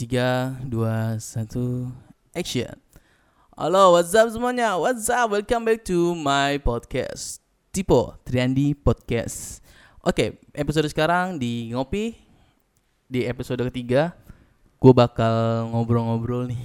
Tiga, 0.00 0.56
dua, 0.64 1.20
satu, 1.20 1.84
action. 2.32 2.72
Halo, 3.52 3.92
what's 3.92 4.16
up 4.16 4.32
semuanya? 4.32 4.80
What's 4.80 5.12
up? 5.12 5.28
Welcome 5.28 5.68
back 5.68 5.84
to 5.92 6.16
my 6.16 6.56
podcast. 6.56 7.44
Tipo 7.68 8.16
Triandi 8.24 8.72
Podcast. 8.72 9.60
Oke, 10.00 10.40
episode 10.56 10.88
sekarang 10.88 11.36
di 11.36 11.76
ngopi. 11.76 12.16
Di 13.12 13.28
episode 13.28 13.60
ketiga, 13.68 14.16
gue 14.80 14.92
bakal 14.96 15.68
ngobrol-ngobrol 15.68 16.48
nih. 16.48 16.64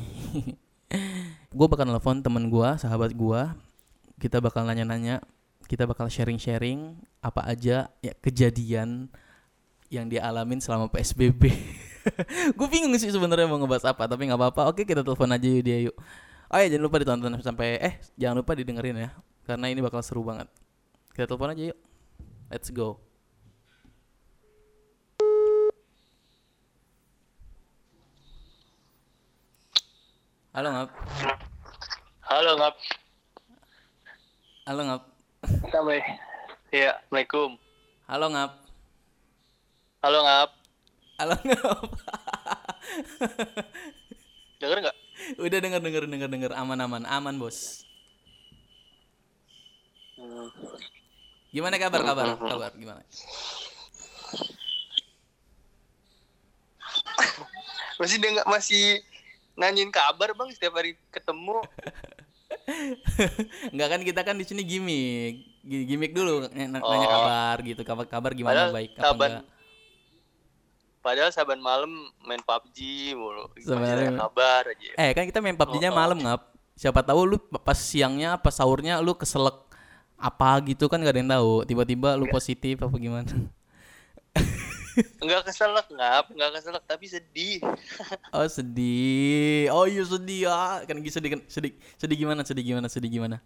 gue 1.60 1.68
bakal 1.68 1.92
nelfon 1.92 2.24
temen 2.24 2.48
gue, 2.48 2.70
sahabat 2.80 3.12
gue. 3.12 3.42
Kita 4.16 4.40
bakal 4.40 4.64
nanya-nanya. 4.64 5.20
Kita 5.68 5.84
bakal 5.84 6.08
sharing-sharing 6.08 7.04
apa 7.20 7.44
aja 7.52 7.92
ya 8.00 8.16
kejadian 8.16 9.12
yang 9.92 10.08
dia 10.08 10.24
alamin 10.24 10.64
selama 10.64 10.88
PSBB. 10.88 11.52
gue 12.58 12.68
bingung 12.70 12.94
sih 12.98 13.10
sebenarnya 13.10 13.50
mau 13.50 13.58
ngebahas 13.58 13.92
apa, 13.94 14.06
tapi 14.06 14.30
nggak 14.30 14.40
apa-apa. 14.40 14.62
Oke, 14.72 14.86
kita 14.86 15.02
telepon 15.02 15.32
aja 15.34 15.48
yuk 15.48 15.64
dia 15.66 15.78
yuk. 15.90 15.96
Oh 16.50 16.58
ya, 16.62 16.70
jangan 16.70 16.86
lupa 16.86 16.98
ditonton 17.02 17.34
sampai 17.42 17.82
eh 17.82 17.94
jangan 18.16 18.46
lupa 18.46 18.54
didengerin 18.54 18.98
ya, 18.98 19.10
karena 19.50 19.66
ini 19.74 19.82
bakal 19.82 20.02
seru 20.06 20.22
banget. 20.22 20.46
Kita 21.18 21.26
telepon 21.26 21.52
aja 21.52 21.64
yuk. 21.74 21.80
Let's 22.54 22.70
go. 22.70 23.02
Halo 30.56 30.72
ngap. 30.72 30.90
Halo 32.26 32.52
ngap, 32.58 32.76
Halo 34.66 34.82
ngap. 34.88 35.02
sampai. 35.68 36.00
Iya, 36.72 36.96
assalamualaikum. 36.96 37.60
Halo 38.08 38.26
ngap. 38.32 38.52
Halo 40.00 40.20
ngap, 40.24 40.50
Halo 41.16 41.36
denger 44.60 44.78
nggak? 44.82 44.96
Udah 45.38 45.60
denger 45.60 45.80
denger 45.80 46.04
denger 46.06 46.28
denger 46.28 46.52
aman 46.54 46.78
aman 46.78 47.04
aman 47.06 47.36
bos. 47.38 47.86
Gimana 51.50 51.78
kabar 51.78 52.02
kabar 52.04 52.26
kabar 52.36 52.72
gimana? 52.74 53.02
Masih 57.96 58.20
dia 58.20 58.30
nggak 58.30 58.46
masih 58.46 59.00
nanyain 59.56 59.88
kabar 59.88 60.36
bang 60.36 60.50
setiap 60.52 60.76
hari 60.76 61.00
ketemu. 61.10 61.56
Enggak 63.72 63.88
kan 63.90 64.02
kita 64.04 64.22
kan 64.22 64.36
di 64.36 64.44
sini 64.44 64.62
gimmick. 64.62 65.48
Gi- 65.64 65.86
Gimmick 65.88 66.12
dulu 66.12 66.46
nanya 66.52 66.84
Oh. 66.84 66.92
kabar 66.92 67.56
gitu. 67.64 67.82
Kabar 67.82 68.06
kabar 68.06 68.32
gimana 68.34 68.68
Padahal 68.68 68.76
baik 68.76 68.92
apa 68.94 69.02
saban- 69.06 69.32
enggak? 69.32 69.46
Padahal 71.06 71.30
saban 71.30 71.62
malam 71.62 71.94
main 72.20 72.42
PUBG 72.42 72.78
mulu. 73.14 73.46
Saban- 73.62 73.86
nanya 73.86 74.26
kabar 74.26 74.66
aja. 74.66 74.90
Eh 74.98 75.14
kan 75.14 75.22
kita 75.24 75.38
main 75.38 75.54
PUBG-nya 75.54 75.94
Oh, 75.94 75.94
oh. 75.94 76.00
malam 76.02 76.18
ngap. 76.18 76.42
Siapa 76.74 77.00
tahu 77.00 77.22
lu 77.24 77.38
pas 77.62 77.78
siangnya 77.78 78.36
pas 78.36 78.50
sahurnya 78.52 78.98
lu 78.98 79.14
keselek 79.14 79.54
apa 80.18 80.50
gitu 80.66 80.90
kan 80.90 80.98
gak 80.98 81.14
ada 81.14 81.22
yang 81.22 81.30
tahu. 81.30 81.62
Tiba-tiba 81.64 82.18
lu 82.18 82.26
positif 82.28 82.82
apa 82.82 82.96
gimana? 82.98 83.30
Enggak 85.22 85.44
keselak 85.46 85.92
ngap, 85.92 86.32
enggak 86.32 86.52
keselak 86.56 86.84
tapi 86.88 87.06
sedih. 87.06 87.60
Oh 88.36 88.48
sedih. 88.48 89.68
Oh 89.70 89.86
iya 89.86 90.02
sedih 90.02 90.48
ya. 90.48 90.82
Kan 90.84 91.04
gitu 91.04 91.20
sedih 91.20 91.36
kan 91.36 91.42
sedih. 91.46 91.76
Sedih 91.96 92.18
gimana? 92.18 92.42
Sedih 92.42 92.64
gimana? 92.66 92.88
Sedih 92.88 93.12
gimana? 93.12 93.44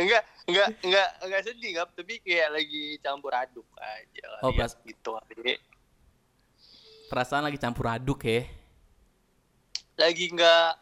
Enggak, 0.00 0.22
enggak, 0.46 0.68
enggak, 0.80 1.08
enggak 1.20 1.42
sedih 1.44 1.70
ngap, 1.76 1.88
tapi 1.92 2.14
kayak 2.20 2.48
lagi 2.50 2.84
campur 2.98 3.32
aduk 3.32 3.66
aja. 3.76 4.26
Oh, 4.40 4.50
ya, 4.50 4.58
pas- 4.64 4.76
gitu 4.82 5.10
kali. 5.12 5.54
Perasaan 7.06 7.44
lagi 7.44 7.58
campur 7.58 7.86
aduk 7.86 8.22
ya. 8.22 8.46
Lagi 9.98 10.30
enggak 10.30 10.78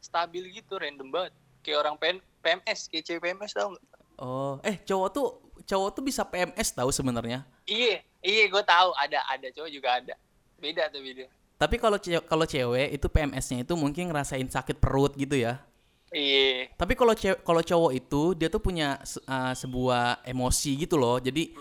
stabil 0.00 0.50
gitu, 0.50 0.74
random 0.74 1.08
banget. 1.08 1.32
Kayak 1.60 1.78
orang 1.84 1.96
pen 1.96 2.16
PMS, 2.40 2.88
kayak 2.88 3.04
cewek 3.04 3.20
PMS 3.22 3.52
tau 3.52 3.70
nggak? 3.70 3.84
Oh, 4.18 4.58
eh 4.64 4.80
cowok 4.82 5.08
tuh 5.12 5.28
cowok 5.62 5.90
tuh 5.94 6.02
bisa 6.02 6.24
PMS 6.24 6.74
tahu 6.74 6.90
sebenarnya. 6.90 7.46
Iya, 7.68 8.02
iya 8.18 8.44
gue 8.48 8.62
tahu 8.64 8.90
ada 8.96 9.22
ada 9.28 9.46
cowok 9.52 9.70
juga 9.70 10.00
ada. 10.00 10.14
Beda 10.58 10.90
tuh 10.90 10.98
beda. 10.98 11.28
Tapi 11.58 11.76
kalau 11.76 11.98
ce- 11.98 12.24
kalau 12.24 12.42
cewek 12.42 12.94
itu 12.94 13.06
PMS-nya 13.06 13.62
itu 13.62 13.74
mungkin 13.74 14.10
ngerasain 14.10 14.46
sakit 14.46 14.78
perut 14.78 15.14
gitu 15.14 15.38
ya. 15.38 15.62
Iya. 16.08 16.72
Tapi 16.72 16.92
kalau 16.94 17.12
cewek 17.12 17.40
kalau 17.42 17.60
cowok 17.60 17.92
itu 17.92 18.22
dia 18.32 18.48
tuh 18.48 18.58
punya 18.58 18.96
uh, 19.24 19.52
sebuah 19.52 20.24
emosi 20.24 20.70
gitu 20.78 20.96
loh. 20.96 21.20
Jadi 21.20 21.52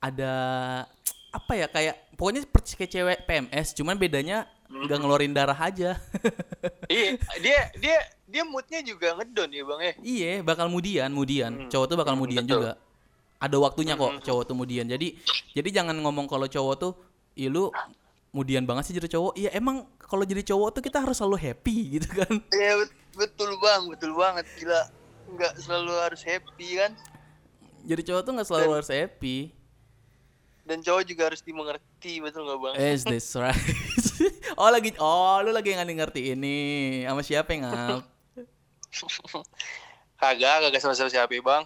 ada 0.00 0.32
apa 1.30 1.52
ya 1.54 1.66
kayak 1.68 2.16
pokoknya 2.16 2.40
seperti 2.42 2.70
kayak 2.74 2.90
cewek 2.90 3.18
PMS, 3.24 3.76
cuman 3.76 3.94
bedanya 3.94 4.48
nggak 4.66 4.98
ngeluarin 4.98 5.34
darah 5.34 5.56
aja. 5.56 5.98
iya, 6.86 7.18
dia 7.38 7.60
dia 7.76 7.98
dia 8.24 8.42
moodnya 8.46 8.80
juga 8.80 9.18
ngedon 9.18 9.50
ya 9.50 9.62
bang 9.66 9.80
ya. 9.82 9.92
iya, 10.00 10.30
bakal 10.40 10.70
mudian, 10.70 11.10
mudian. 11.10 11.52
Hmm. 11.54 11.70
Cowok 11.70 11.86
tuh 11.86 11.98
bakal 11.98 12.14
Hmm, 12.14 12.22
mudian 12.22 12.44
betul. 12.46 12.54
juga. 12.62 12.72
Ada 13.40 13.56
waktunya 13.56 13.94
kok 13.96 14.12
Hmm. 14.14 14.22
cowok 14.22 14.42
tuh 14.46 14.56
mudian. 14.56 14.86
Jadi 14.86 15.18
jadi 15.52 15.68
jangan 15.70 15.96
ngomong 15.98 16.26
kalau 16.26 16.46
cowok 16.46 16.74
tuh 16.78 16.92
Ih 17.38 17.46
lu 17.46 17.70
mudian 18.30 18.62
banget 18.62 18.90
sih 18.90 18.94
jadi 18.94 19.10
cowok. 19.10 19.32
Iya 19.34 19.50
emang 19.54 19.86
kalau 19.98 20.22
jadi 20.22 20.42
cowok 20.42 20.78
tuh 20.78 20.82
kita 20.82 21.02
harus 21.02 21.18
selalu 21.18 21.38
happy 21.38 21.76
gitu 21.98 22.08
kan. 22.10 22.32
Iya 22.50 22.72
bet- 22.80 22.96
betul 23.16 23.50
bang, 23.58 23.82
betul 23.90 24.12
banget 24.14 24.46
gila. 24.56 24.82
Nggak 25.30 25.52
selalu 25.58 25.92
harus 25.94 26.22
happy 26.22 26.68
kan. 26.78 26.92
Jadi 27.80 28.02
cowok 28.06 28.22
tuh 28.22 28.32
nggak 28.36 28.48
selalu 28.48 28.64
Dan- 28.66 28.76
harus 28.76 28.90
happy. 28.90 29.38
Dan 30.60 30.86
cowok 30.86 31.02
juga 31.02 31.22
harus 31.26 31.42
dimengerti, 31.42 32.22
betul 32.22 32.46
nggak 32.46 32.58
bang? 32.62 32.74
Is 32.78 33.02
this 33.02 33.34
right? 33.34 33.56
oh 34.60 34.70
lagi 34.70 34.94
oh 35.02 35.42
lu 35.42 35.50
lagi 35.50 35.74
nggak 35.74 35.88
ngerti 35.90 36.38
ini 36.38 36.56
sama 37.02 37.22
siapa 37.22 37.50
yang 37.50 37.66
ngap? 37.66 38.06
Kagak, 40.20 40.68
kagak 40.68 40.80
sama 40.84 40.94
sama 40.94 41.08
siapa 41.08 41.32
bang. 41.32 41.64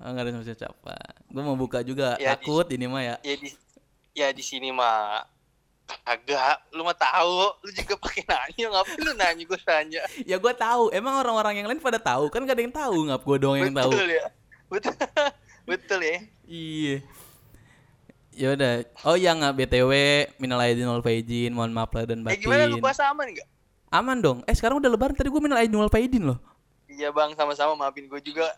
Oh, 0.00 0.08
nggak 0.10 0.24
ada 0.24 0.30
sama 0.32 0.44
siapa. 0.48 0.94
Gue 1.28 1.42
mau 1.44 1.54
buka 1.54 1.84
juga 1.84 2.16
Ya, 2.16 2.32
di- 2.34 2.42
takut 2.42 2.66
ini 2.72 2.88
mah 2.88 3.02
ya. 3.04 3.16
Ya 3.20 3.34
di 3.36 3.48
ya 4.16 4.28
di 4.32 4.40
sini 4.40 4.72
mah 4.72 5.26
kagak. 5.86 6.56
Lu 6.70 6.82
mah 6.82 6.92
tahu, 6.92 7.34
lu 7.60 7.70
juga 7.70 7.94
pakai 7.96 8.24
nanya, 8.24 8.66
ngapain 8.70 9.00
lu 9.00 9.12
nanya 9.14 9.44
gue 9.44 9.60
tanya. 9.60 10.00
Ya 10.22 10.36
gue 10.36 10.54
tahu. 10.54 10.88
Emang 10.90 11.14
orang-orang 11.16 11.60
yang 11.60 11.68
lain 11.68 11.78
pada 11.78 11.96
tahu 11.96 12.28
kan 12.28 12.42
gak 12.42 12.54
ada 12.54 12.62
yang 12.62 12.74
tahu 12.74 12.96
ngap 13.06 13.20
gue 13.20 13.36
doang 13.38 13.58
yang 13.58 13.72
tahu. 13.72 13.90
betul 13.90 14.08
ya. 14.08 14.24
Betul. 14.66 14.94
betul 15.70 16.00
ya. 16.00 16.16
Iya. 16.44 16.96
Ya 18.34 18.48
udah. 18.50 18.72
Oh 19.02 19.14
ya 19.14 19.30
nggak 19.30 19.54
btw 19.54 19.92
minal 20.36 20.58
aidin 20.58 20.90
wal 20.90 20.98
faizin, 21.00 21.54
mohon 21.54 21.70
maaf 21.70 21.94
lah 21.94 22.02
dan 22.02 22.18
Eh 22.20 22.34
batin. 22.34 22.42
gimana 22.42 22.66
lu 22.66 22.82
puasa 22.82 23.06
aman 23.06 23.30
nggak? 23.30 23.48
Aman 23.94 24.18
dong. 24.18 24.38
Eh 24.44 24.54
sekarang 24.56 24.82
udah 24.82 24.90
lebaran 24.90 25.14
tadi 25.14 25.30
gue 25.30 25.38
minal 25.38 25.60
aidin 25.60 25.78
wal 25.78 25.86
faizin 25.86 26.26
loh. 26.26 26.38
Iya 26.90 27.14
bang, 27.14 27.30
sama-sama 27.34 27.78
maafin 27.78 28.10
gue 28.10 28.18
juga. 28.20 28.50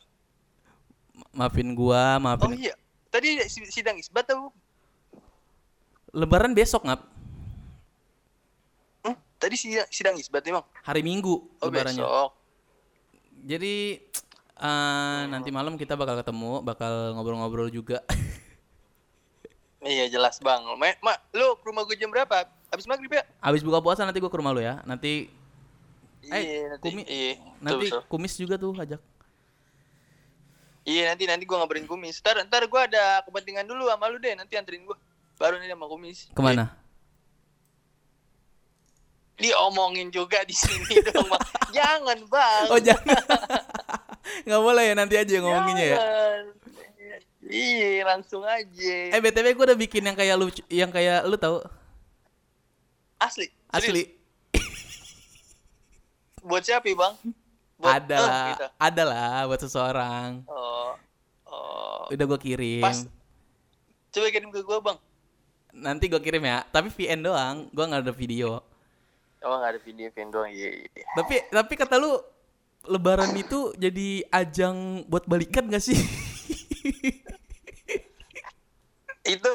Ma- 1.33 1.49
Maafin 1.49 1.73
Oh 1.73 2.21
maafin. 2.21 2.53
iya, 2.57 2.73
tadi 3.09 3.41
si- 3.49 3.69
sidang 3.69 3.97
isbat 3.97 4.29
tau? 4.29 4.53
Lebaran 6.13 6.53
besok 6.53 6.85
ngap. 6.85 7.05
Hmm? 9.37 9.43
Tadi 9.43 9.55
sidang, 9.55 9.89
sidang 9.89 10.17
isbat 10.17 10.41
emang? 10.43 10.65
Hari 10.81 11.01
Minggu 11.01 11.45
Oh 11.61 11.69
lebarannya. 11.69 12.01
besok. 12.01 12.31
Jadi 13.45 14.01
eh, 14.57 15.23
nanti 15.29 15.51
malam 15.51 15.77
kita 15.77 15.93
bakal 15.93 16.17
ketemu, 16.17 16.65
bakal 16.65 17.13
ngobrol-ngobrol 17.13 17.69
juga. 17.69 18.01
Iya 19.79 20.09
jelas 20.11 20.41
bang. 20.41 20.65
Ma, 20.75 20.89
ma, 20.99 21.15
lu 21.31 21.55
ke 21.55 21.65
rumah 21.65 21.85
gue 21.85 21.95
jam 21.95 22.09
berapa? 22.09 22.49
Abis 22.73 22.89
maghrib 22.89 23.13
ya? 23.13 23.23
Abis 23.39 23.63
buka 23.63 23.79
puasa 23.79 24.03
nanti 24.03 24.19
gue 24.19 24.27
ke 24.27 24.35
rumah 24.35 24.51
lu 24.51 24.59
ya. 24.59 24.81
Nanti 24.83 25.31
Eh, 26.27 26.43
iya 26.43 26.61
nanti. 26.73 26.83
Kumi- 26.83 27.07
iya, 27.07 27.39
nanti 27.63 27.87
betul. 27.87 28.03
kumis 28.11 28.35
juga 28.35 28.59
tuh 28.59 28.75
ajak. 28.75 28.99
Iya 30.83 31.07
nanti 31.07 31.23
nanti 31.23 31.47
gue 31.47 31.55
ngabarin 31.55 31.87
kumis. 31.87 32.19
Ntar 32.19 32.43
ntar 32.43 32.67
gue 32.67 32.81
ada 32.81 33.23
kepentingan 33.23 33.63
dulu 33.63 33.87
sama 33.87 34.11
lu 34.11 34.19
deh. 34.19 34.35
Nanti 34.35 34.59
anterin 34.59 34.83
gue. 34.83 34.97
Baru 35.37 35.55
nanti 35.55 35.71
sama 35.71 35.87
kumis. 35.87 36.27
Ke 36.33 36.41
mana? 36.41 36.75
Diomongin 39.37 40.09
juga 40.09 40.41
di 40.49 40.57
sini 40.57 40.97
dong 41.13 41.29
bang. 41.29 41.45
Jangan 41.73 42.19
bang. 42.29 42.67
Oh 42.73 42.81
jangan. 42.81 43.21
Nggak 44.49 44.63
boleh 44.65 44.85
ya 44.89 44.95
nanti 44.97 45.15
aja 45.21 45.33
ngomonginnya 45.39 45.87
ya. 45.87 45.99
Iya 47.47 48.03
langsung 48.03 48.43
aja. 48.43 48.97
Eh 49.15 49.21
btw 49.23 49.55
gue 49.55 49.65
udah 49.71 49.79
bikin 49.79 50.03
yang 50.03 50.17
kayak 50.19 50.35
lu, 50.35 50.49
yang 50.67 50.91
kayak 50.91 51.23
lu 51.29 51.37
tahu 51.39 51.63
asli. 53.21 53.47
Asli. 53.71 54.17
Buat 56.47 56.63
siapa 56.63 56.87
bang? 56.87 57.15
Buat, 57.77 57.93
Ada 58.07 58.17
eh, 58.17 58.23
lah, 58.23 58.47
gitu. 58.49 58.67
ada 58.79 59.03
lah 59.05 59.39
buat 59.51 59.61
seseorang. 59.61 60.31
Oh. 60.49 60.95
Oh. 61.45 62.07
Udah 62.09 62.25
gue 62.25 62.41
kirim. 62.41 62.81
Pas. 62.81 63.05
Coba 64.15 64.27
kirim 64.33 64.49
ke 64.55 64.63
gue 64.63 64.79
bang. 64.81 64.99
Nanti 65.77 66.09
gue 66.09 66.23
kirim 66.23 66.41
ya. 66.47 66.65
Tapi 66.73 66.89
VN 66.89 67.21
doang. 67.21 67.69
Gue 67.75 67.85
nggak 67.85 68.07
ada 68.07 68.15
video. 68.15 68.65
Oh 69.47 69.57
nggak 69.57 69.73
ada 69.73 69.81
video 69.81 70.11
video 70.11 70.29
doang. 70.29 70.51
Iya 70.51 70.69
iya. 70.85 71.07
Tapi 71.15 71.35
tapi 71.49 71.73
kata 71.75 71.97
lu 71.97 72.19
Lebaran 72.85 73.35
itu 73.35 73.75
jadi 73.75 74.23
ajang 74.29 75.07
buat 75.07 75.27
balikan 75.27 75.67
gak 75.67 75.83
sih? 75.83 75.99
Itu 79.27 79.51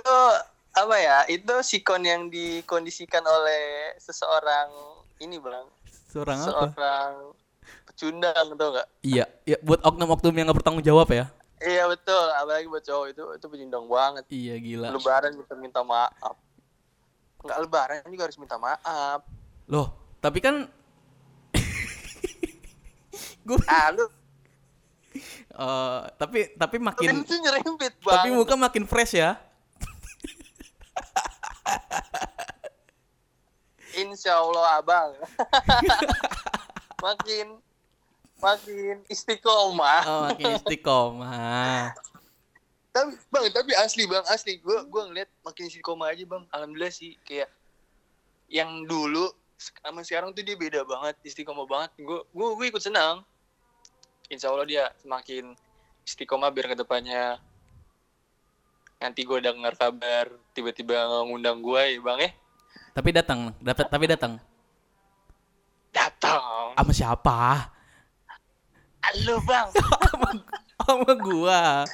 apa 0.71 0.95
ya 0.97 1.17
itu 1.27 1.51
sikon 1.61 1.99
yang 2.01 2.27
dikondisikan 2.27 3.19
oleh 3.21 3.91
seseorang 3.97 4.71
ini 5.19 5.35
bang 5.35 5.67
Seorang 6.07 6.39
apa? 6.39 6.47
seorang 6.71 7.11
pecundang 7.85 8.45
tau 8.55 8.69
nggak 8.71 8.87
Iya, 8.99 9.25
ya 9.45 9.57
buat 9.61 9.79
oknum-oknum 9.81 10.31
yang 10.31 10.47
nggak 10.47 10.59
bertanggung 10.59 10.79
jawab 10.81 11.07
ya. 11.07 11.27
iya 11.59 11.83
betul 11.85 12.23
apalagi 12.33 12.65
buat 12.65 12.81
cowok 12.81 13.05
itu 13.11 13.23
itu 13.35 13.45
pecundang 13.47 13.85
banget 13.85 14.23
Iya 14.27 14.55
gila. 14.57 14.87
lebaran 14.91 15.31
minta 15.35 15.53
minta 15.55 15.81
maaf 15.83 16.35
nggak 17.41 17.57
lebaran 17.59 17.99
juga 18.07 18.23
harus 18.25 18.39
minta 18.39 18.55
maaf 18.55 19.21
Loh, 19.71 19.95
tapi 20.19 20.43
kan 20.43 20.67
gue 23.41 23.57
ah 23.65 23.89
lu 23.89 24.05
eh, 25.57 26.01
tapi 26.15 26.53
tapi 26.53 26.77
makin 26.77 27.25
nyerempet 27.25 27.97
bang. 27.99 28.13
tapi 28.21 28.29
muka 28.31 28.53
makin 28.53 28.85
fresh 28.85 29.17
ya. 29.17 29.39
insya 33.97 34.39
Allah 34.39 34.79
abang. 34.79 35.11
Makin 37.01 37.57
makin 38.37 39.01
istiqomah. 39.09 40.01
Oh, 40.05 40.21
makin 40.29 40.53
istiqomah. 40.61 41.89
tapi 42.93 43.17
bang 43.33 43.45
tapi 43.49 43.71
asli 43.73 44.05
bang 44.05 44.21
asli. 44.29 44.61
Gue 44.61 44.85
gue 44.85 45.01
ngeliat 45.09 45.29
makin 45.41 45.65
istiqomah 45.65 46.13
aja 46.13 46.23
bang. 46.29 46.45
Alhamdulillah 46.53 46.93
sih 46.93 47.17
kayak 47.25 47.49
yang 48.53 48.85
dulu 48.85 49.33
sama 49.61 50.01
sekarang 50.01 50.33
tuh 50.33 50.41
dia 50.41 50.57
beda 50.57 50.81
banget 50.81 51.13
istiqomah 51.21 51.69
banget 51.69 51.91
gue 52.01 52.19
gue 52.25 52.47
gue 52.57 52.65
ikut 52.73 52.81
senang 52.81 53.21
insya 54.25 54.49
Allah 54.49 54.65
dia 54.65 54.83
semakin 54.97 55.53
istiqomah 56.01 56.49
biar 56.49 56.73
ke 56.73 56.77
depannya 56.81 57.37
nanti 58.97 59.21
gue 59.21 59.37
dengar 59.37 59.77
kabar 59.77 60.33
tiba-tiba 60.57 60.97
ngundang 61.29 61.61
gue 61.61 61.81
ya 61.97 62.01
bang 62.01 62.19
ya 62.25 62.31
Tapi 62.91 63.09
datang, 63.15 63.55
dapat 63.63 63.87
tapi 63.87 64.03
datang. 64.03 64.35
datang 65.95 66.75
Sama 66.75 66.91
siapa? 66.91 67.39
halo 69.01 69.35
bang 69.45 69.67
Sama 70.81 71.13
gua. 71.13 71.85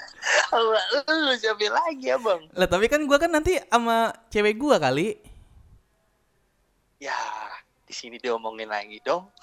lu 1.12 1.34
siapa 1.36 1.68
lagi 1.68 2.08
ya 2.08 2.18
bang 2.18 2.40
Lah 2.56 2.68
tapi 2.72 2.88
kan 2.88 3.04
gua 3.04 3.20
kan 3.20 3.30
nanti 3.30 3.60
sama 3.68 4.16
cewek 4.32 4.56
gua 4.56 4.80
kali. 4.80 5.20
Sini 7.98 8.18
diomongin 8.18 8.68
lagi 8.68 8.98
dong 9.02 9.26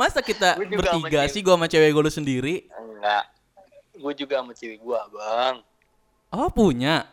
Masa 0.00 0.20
kita 0.20 0.56
Gua 0.56 0.78
bertiga 0.78 1.26
sih 1.26 1.38
gua 1.38 1.54
sama 1.54 1.66
cewek 1.66 1.90
gua 1.90 2.02
lu 2.02 2.08
sendiri? 2.08 2.66
enggak 2.72 3.24
gue 3.92 4.12
juga 4.16 4.40
sama 4.40 4.52
cewek 4.52 4.78
gue 4.78 4.98
bang 5.12 5.56
Oh, 6.32 6.48
punya. 6.48 7.04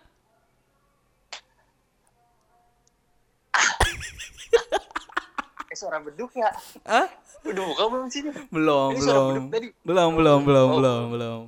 eh 5.69 5.77
suara 5.77 5.99
beduk 5.99 6.31
ya 6.33 6.49
Hah? 6.83 7.07
udah 7.41 7.63
buka 7.65 7.83
belum 7.87 8.07
sih 8.07 8.19
ini? 8.21 8.29
Belum, 8.47 8.89
Ini 8.91 8.99
belum. 8.99 9.25
beduk 9.29 9.45
tadi. 9.49 9.67
Belum, 9.81 10.09
belum, 10.13 10.39
belum, 10.43 10.65
Oh. 10.65 10.75
belum, 10.75 11.01
belum. 11.09 11.41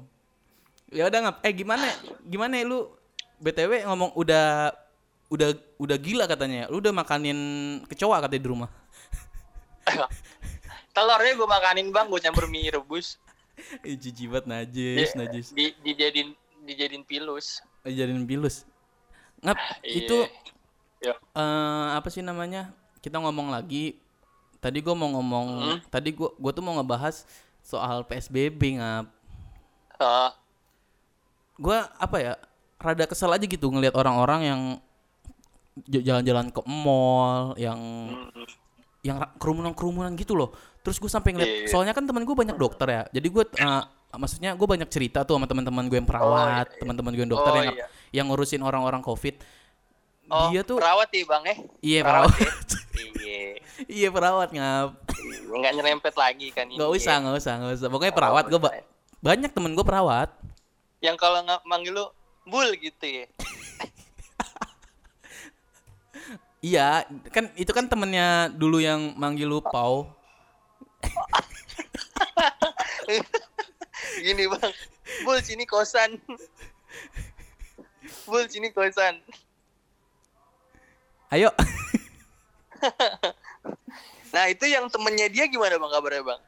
Ya 0.89 1.03
udah 1.07 1.19
ngap. 1.21 1.35
Eh 1.41 1.51
gimana? 1.53 1.85
Gimana 2.23 2.53
lu 2.61 2.93
BTW 3.37 3.83
ngomong 3.83 4.09
udah 4.13 4.71
udah 5.31 5.49
udah 5.79 5.97
gila 5.97 6.27
katanya. 6.27 6.67
Lu 6.67 6.77
udah 6.77 6.91
makanin 6.91 7.37
kecoa 7.87 8.19
katanya 8.19 8.43
di 8.43 8.49
rumah. 8.49 8.69
telurnya 10.93 11.33
gue 11.33 11.47
makanin 11.47 11.87
bang 11.89 12.05
gue 12.05 12.19
campur 12.19 12.45
mie 12.45 12.67
rebus 12.67 13.15
Ih, 13.81 13.95
jijik 13.95 14.27
banget 14.29 14.45
najis, 14.45 15.07
Di- 15.07 15.17
najis. 15.17 15.47
di, 15.51 15.65
dijadiin 15.79 16.29
dijadiin 16.61 17.01
pilus 17.01 17.61
Eh, 17.81 17.89
Jadiin 17.89 18.29
pilus. 18.29 18.61
Ngap, 19.41 19.57
Iya. 19.81 19.95
itu 19.97 20.17
ya 21.01 21.13
eh 21.17 21.87
apa 21.97 22.05
sih 22.07 22.21
namanya? 22.21 22.69
Kita 23.01 23.17
ngomong 23.17 23.49
lagi. 23.49 23.97
Tadi 24.61 24.77
gua 24.79 24.93
mau 24.93 25.09
ngomong, 25.09 25.47
Hmm? 25.57 25.77
tadi 25.89 26.13
gua 26.13 26.29
gua 26.37 26.51
tuh 26.51 26.61
mau 26.61 26.77
ngebahas 26.77 27.25
soal 27.59 28.05
PSBB 28.05 28.77
ngap. 28.77 29.09
Ah, 29.97 30.37
Gua 31.57 31.89
apa 31.97 32.17
ya? 32.17 32.33
Rada 32.77 33.05
kesel 33.05 33.29
aja 33.31 33.45
gitu 33.45 33.65
ngelihat 33.65 33.97
orang-orang 33.97 34.41
yang 34.45 34.61
jalan-jalan 35.81 36.49
ke 36.49 36.61
mall, 36.63 37.55
yang 37.55 37.79
mm, 38.09 38.43
yang 39.01 39.17
kerumunan-kerumunan 39.35 40.13
gitu 40.13 40.33
loh. 40.33 40.51
Terus 40.81 40.97
gue 40.97 41.07
sampai 41.07 41.31
ngeliat, 41.31 41.47
Iya, 41.47 41.57
iya. 41.63 41.69
soalnya 41.69 41.93
kan 41.93 42.03
teman 42.03 42.21
gue 42.21 42.33
banyak 42.33 42.55
dokter 42.55 42.85
ya. 42.85 43.01
Jadi 43.09 43.27
gue, 43.27 43.43
uh, 43.59 43.83
maksudnya 44.13 44.51
gue 44.51 44.67
banyak 44.67 44.85
cerita 44.87 45.21
tuh 45.21 45.35
sama 45.35 45.45
teman-teman 45.45 45.85
gue 45.85 45.97
yang 45.97 46.05
perawat, 46.05 46.67
iya. 46.67 46.77
teman-teman 46.77 47.11
gue 47.11 47.23
yang 47.23 47.31
dokter 47.31 47.51
Oh, 47.51 47.57
yang 47.59 47.73
iya. 47.73 47.85
yang 48.11 48.25
ngurusin 48.27 48.59
orang-orang 48.59 48.99
covid. 48.99 49.37
oh 50.27 50.47
Dia 50.47 50.61
tuh, 50.61 50.77
perawat 50.77 51.09
ya 51.09 51.23
bang 51.25 51.43
eh 51.45 51.57
iya 51.81 51.99
perawat 52.01 52.31
perawat, 52.31 52.67
iya 53.19 53.41
iya 53.99 54.07
perawat 54.07 54.49
ngap. 54.49 54.89
nggak 55.51 55.71
nyerempet 55.75 56.13
lagi 56.15 56.47
kan 56.49 56.63
ini 56.65 56.79
Gak 56.79 56.87
usah, 56.89 57.15
nggak 57.19 57.35
usah, 57.37 57.53
nggak 57.57 57.73
usah. 57.75 57.87
Pokoknya 57.89 58.13
perawat 58.13 58.45
gue 58.47 58.55
ba- 58.55 58.79
banyak 59.19 59.51
temen 59.51 59.73
gue 59.73 59.83
perawat. 59.83 60.29
yang 60.99 61.17
kalau 61.17 61.41
nggak 61.41 61.61
manggil 61.65 61.93
lu 61.93 62.05
bul 62.43 62.63
gitu 62.75 63.01
ya 63.03 63.25
Iya, 66.61 67.09
kan 67.33 67.49
itu 67.57 67.73
kan 67.73 67.89
temennya 67.89 68.53
dulu 68.53 68.77
yang 68.77 69.17
manggil 69.17 69.49
lu 69.49 69.65
Pau. 69.65 70.05
gini 74.21 74.45
bang 74.45 74.73
bul 75.25 75.41
sini 75.41 75.65
kosan 75.65 76.21
bul 78.29 78.45
sini 78.45 78.69
kosan 78.69 79.17
Ayo, 81.31 81.47
nah 84.35 84.51
itu 84.51 84.67
yang 84.67 84.91
temennya 84.91 85.31
dia 85.31 85.47
gimana 85.47 85.79
bang 85.79 85.91
kabarnya 85.95 86.23
bang 86.27 86.41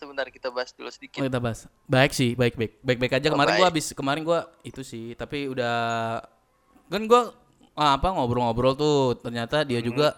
sebentar 0.00 0.24
kita 0.32 0.48
bahas 0.48 0.72
dulu 0.72 0.88
Oh, 0.88 0.94
sedikit 0.96 1.20
kita 1.20 1.36
bahas. 1.36 1.68
Baik 1.84 2.16
sih, 2.16 2.32
baik 2.32 2.56
baik. 2.56 2.80
Baik 2.80 2.98
baik 3.04 3.12
aja. 3.20 3.28
Oh, 3.28 3.36
Kemarin 3.36 3.52
gua 3.52 3.60
baik. 3.60 3.68
habis 3.68 3.86
kemarin 3.92 4.22
gua 4.24 4.48
itu 4.64 4.80
sih, 4.80 5.12
tapi 5.12 5.44
udah 5.44 5.76
kan 6.88 7.04
gua 7.04 7.36
apa 7.80 8.12
ngobrol-ngobrol 8.12 8.74
tuh 8.74 8.96
ternyata 9.16 9.64
dia 9.64 9.80
juga 9.80 10.12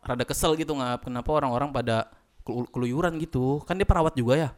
rada 0.00 0.22
kesel 0.22 0.54
gitu 0.54 0.72
nggak 0.72 1.02
kenapa 1.02 1.26
orang-orang 1.28 1.68
pada 1.68 2.06
kelu- 2.40 2.68
keluyuran 2.68 3.18
gitu. 3.18 3.58
Kan 3.64 3.74
dia 3.74 3.84
perawat 3.84 4.14
juga 4.14 4.38
ya. 4.38 4.50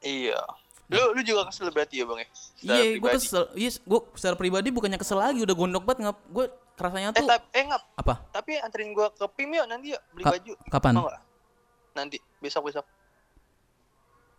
iya 0.00 0.40
lu 0.88 1.12
lu 1.12 1.22
juga 1.22 1.46
kesel 1.46 1.70
berarti 1.70 2.00
ya 2.00 2.04
bang 2.04 2.18
ya 2.18 2.28
Iya, 2.60 2.82
pribadi. 2.96 3.14
kesel. 3.20 3.44
Iya, 3.54 3.70
gua 3.84 4.00
secara 4.16 4.34
pribadi 4.34 4.68
bukannya 4.68 4.96
kesel 4.96 5.16
lagi, 5.16 5.38
udah 5.38 5.54
gondok 5.54 5.84
banget 5.84 5.98
nggak. 6.02 6.16
Gua 6.28 6.44
rasanya 6.74 7.08
eh 7.10 7.14
tuh 7.14 7.28
tapi 7.28 7.46
eh 7.52 7.64
ngap 7.64 7.82
apa? 7.94 8.14
tapi 8.32 8.50
anterin 8.58 8.90
gua 8.90 9.12
ke 9.12 9.22
PIM 9.30 9.52
yuk 9.54 9.66
nanti 9.68 9.86
yuk 9.92 10.02
beli 10.10 10.24
Ka- 10.24 10.32
baju 10.34 10.52
kapan? 10.68 10.92
Nanti 11.92 12.16
besok 12.40 12.64
besok 12.66 12.84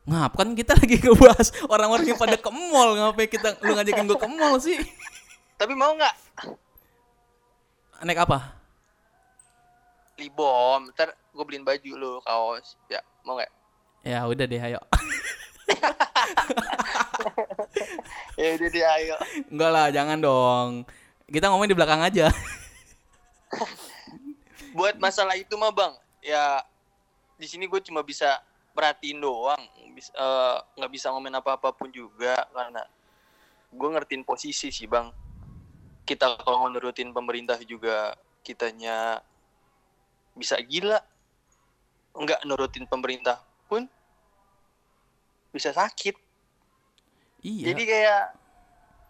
Ngap 0.01 0.31
kan 0.33 0.49
kita 0.51 0.73
lagi 0.81 0.97
ngebahas 0.97 1.47
orang-orang 1.65 2.03
yang 2.03 2.17
pada 2.17 2.33
ke 2.35 2.49
mall 2.49 2.97
ngapain 2.97 3.29
kita 3.29 3.53
lu 3.61 3.71
ngajakin 3.71 4.05
gua 4.05 4.17
ke 4.17 4.27
mall 4.27 4.57
sih? 4.57 4.75
tapi 5.61 5.77
mau 5.77 5.93
nggak 5.93 6.17
Naik 8.01 8.25
apa? 8.25 8.57
libom 10.17 10.89
ntar 10.97 11.13
gue 11.13 11.43
beliin 11.45 11.61
baju 11.61 11.91
lu 11.93 12.17
kaos 12.25 12.73
ya 12.89 12.97
mau 13.21 13.37
nggak 13.37 13.53
Ya 14.01 14.25
udah 14.25 14.49
deh, 14.49 14.57
ayo. 14.57 14.81
ya 18.41 18.57
udah 18.57 18.69
deh 18.73 18.85
ayo 18.97 19.13
Enggak 19.45 19.69
lah, 19.69 19.93
jangan 19.93 20.17
dong. 20.17 20.89
Kita 21.29 21.53
ngomong 21.53 21.69
di 21.69 21.77
belakang 21.77 22.01
aja. 22.01 22.33
buat 24.73 24.97
masalah 24.97 25.37
itu 25.37 25.53
mah 25.59 25.69
bang 25.69 25.93
ya 26.23 26.63
di 27.35 27.43
sini 27.43 27.67
gue 27.67 27.83
cuma 27.83 27.99
bisa 28.01 28.39
perhatiin 28.71 29.19
doang 29.19 29.59
eh, 29.99 30.57
nggak 30.79 30.91
bisa 30.95 31.11
ngomongin 31.11 31.43
apa 31.43 31.59
apa 31.59 31.75
pun 31.75 31.91
juga 31.91 32.47
karena 32.55 32.87
gue 33.67 33.89
ngertiin 33.91 34.23
posisi 34.23 34.71
sih 34.71 34.87
bang 34.87 35.11
kita 36.03 36.37
kalau 36.41 36.65
mau 36.65 36.69
nurutin 36.69 37.13
pemerintah 37.13 37.57
juga 37.61 38.15
kitanya 38.41 39.21
bisa 40.33 40.57
gila 40.63 40.97
nggak 42.11 42.43
nurutin 42.43 42.83
pemerintah 42.87 43.39
pun 43.67 43.85
bisa 45.51 45.71
sakit 45.71 46.15
Iya. 47.41 47.73
jadi 47.73 47.83
kayak 47.89 48.23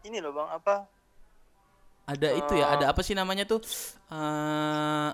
ini 0.07 0.17
loh 0.23 0.31
bang 0.31 0.49
apa 0.55 0.87
ada 2.07 2.27
itu 2.33 2.53
ya, 2.59 2.75
ada 2.75 2.85
apa 2.91 2.99
sih 3.05 3.15
namanya 3.15 3.47
tuh? 3.47 3.63
eh 4.11 5.09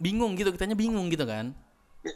bingung 0.00 0.32
gitu, 0.40 0.48
kitanya 0.56 0.72
bingung 0.72 1.12
gitu 1.12 1.28
kan. 1.28 1.52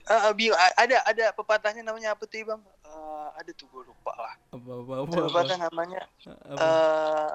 Ah, 0.09 0.33
bingung. 0.33 0.57
Ada 0.81 1.05
ada 1.05 1.25
pepatahnya 1.37 1.85
namanya 1.85 2.17
apa 2.17 2.25
tuh 2.25 2.41
bang 2.41 2.61
Eh, 2.95 3.29
ada 3.37 3.51
tuh 3.53 3.67
gue 3.69 3.83
lupa 3.91 4.15
lah 4.17 4.35
Apa 4.55 4.71
apa 4.81 4.93
apa. 5.03 5.13
Ada 5.13 5.23
pepatah 5.29 5.59
namanya 5.67 6.03
apa. 6.47 6.63
eh 6.63 7.33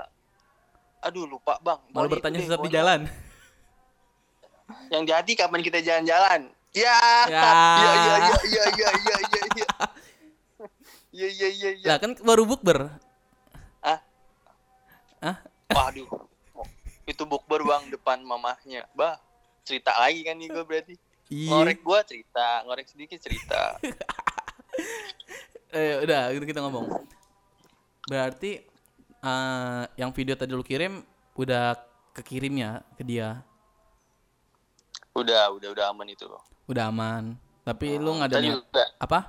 aduh 1.00 1.26
lupa 1.26 1.58
bang. 1.64 1.80
Pokoknya 1.92 2.12
bertanya 2.12 2.38
sesat 2.44 2.60
di 2.64 2.72
jalan. 2.72 3.02
yang 4.94 5.02
jadi 5.02 5.32
kapan 5.34 5.62
kita 5.66 5.82
jalan-jalan? 5.82 6.42
Ya. 6.78 6.98
Ya. 7.26 7.50
iya 7.82 7.92
iya 8.06 8.14
iya 8.22 8.36
iya 8.46 8.64
iya 8.70 8.90
iya 8.94 9.16
iya 9.18 9.42
iya 9.50 9.68
iya 11.10 11.28
iya 11.28 11.50
iya 11.50 11.70
iya 11.82 11.88
Lah 11.90 11.98
kan 11.98 12.14
baru 12.22 12.46
bukber. 12.46 12.94
ah 13.82 14.00
Hah? 15.26 15.38
waduh. 15.74 16.08
Itu 17.10 17.26
bukber 17.26 17.66
bang 17.66 17.90
depan 17.90 18.22
mamahnya. 18.22 18.86
Bah 18.94 19.18
cerita 19.66 19.98
lagi 19.98 20.22
kan 20.22 20.38
nih 20.38 20.48
gue 20.54 20.64
berarti. 20.64 20.96
Ngorek 21.30 21.82
gue 21.82 22.00
cerita 22.06 22.62
ngorek 22.66 22.88
sedikit 22.90 23.18
cerita. 23.22 23.78
Eh, 25.70 26.02
udah, 26.02 26.34
kita 26.34 26.66
ngomong. 26.66 26.90
Berarti 28.10 28.69
eh, 29.24 29.84
yang 30.00 30.12
video 30.12 30.36
tadi 30.36 30.52
lu 30.56 30.64
kirim 30.64 31.04
udah 31.36 31.76
kekirim 32.16 32.54
ya 32.60 32.72
ke 33.00 33.04
dia. 33.04 33.44
udah 35.16 35.52
udah 35.52 35.70
udah 35.76 35.86
aman 35.92 36.08
itu 36.08 36.24
Udah 36.70 36.88
aman. 36.94 37.36
Tapi 37.68 38.00
lu 38.00 38.16
nggak 38.16 38.30
ada 38.32 38.38
Tadi 38.40 38.48
juga 38.56 38.84
apa? 39.02 39.20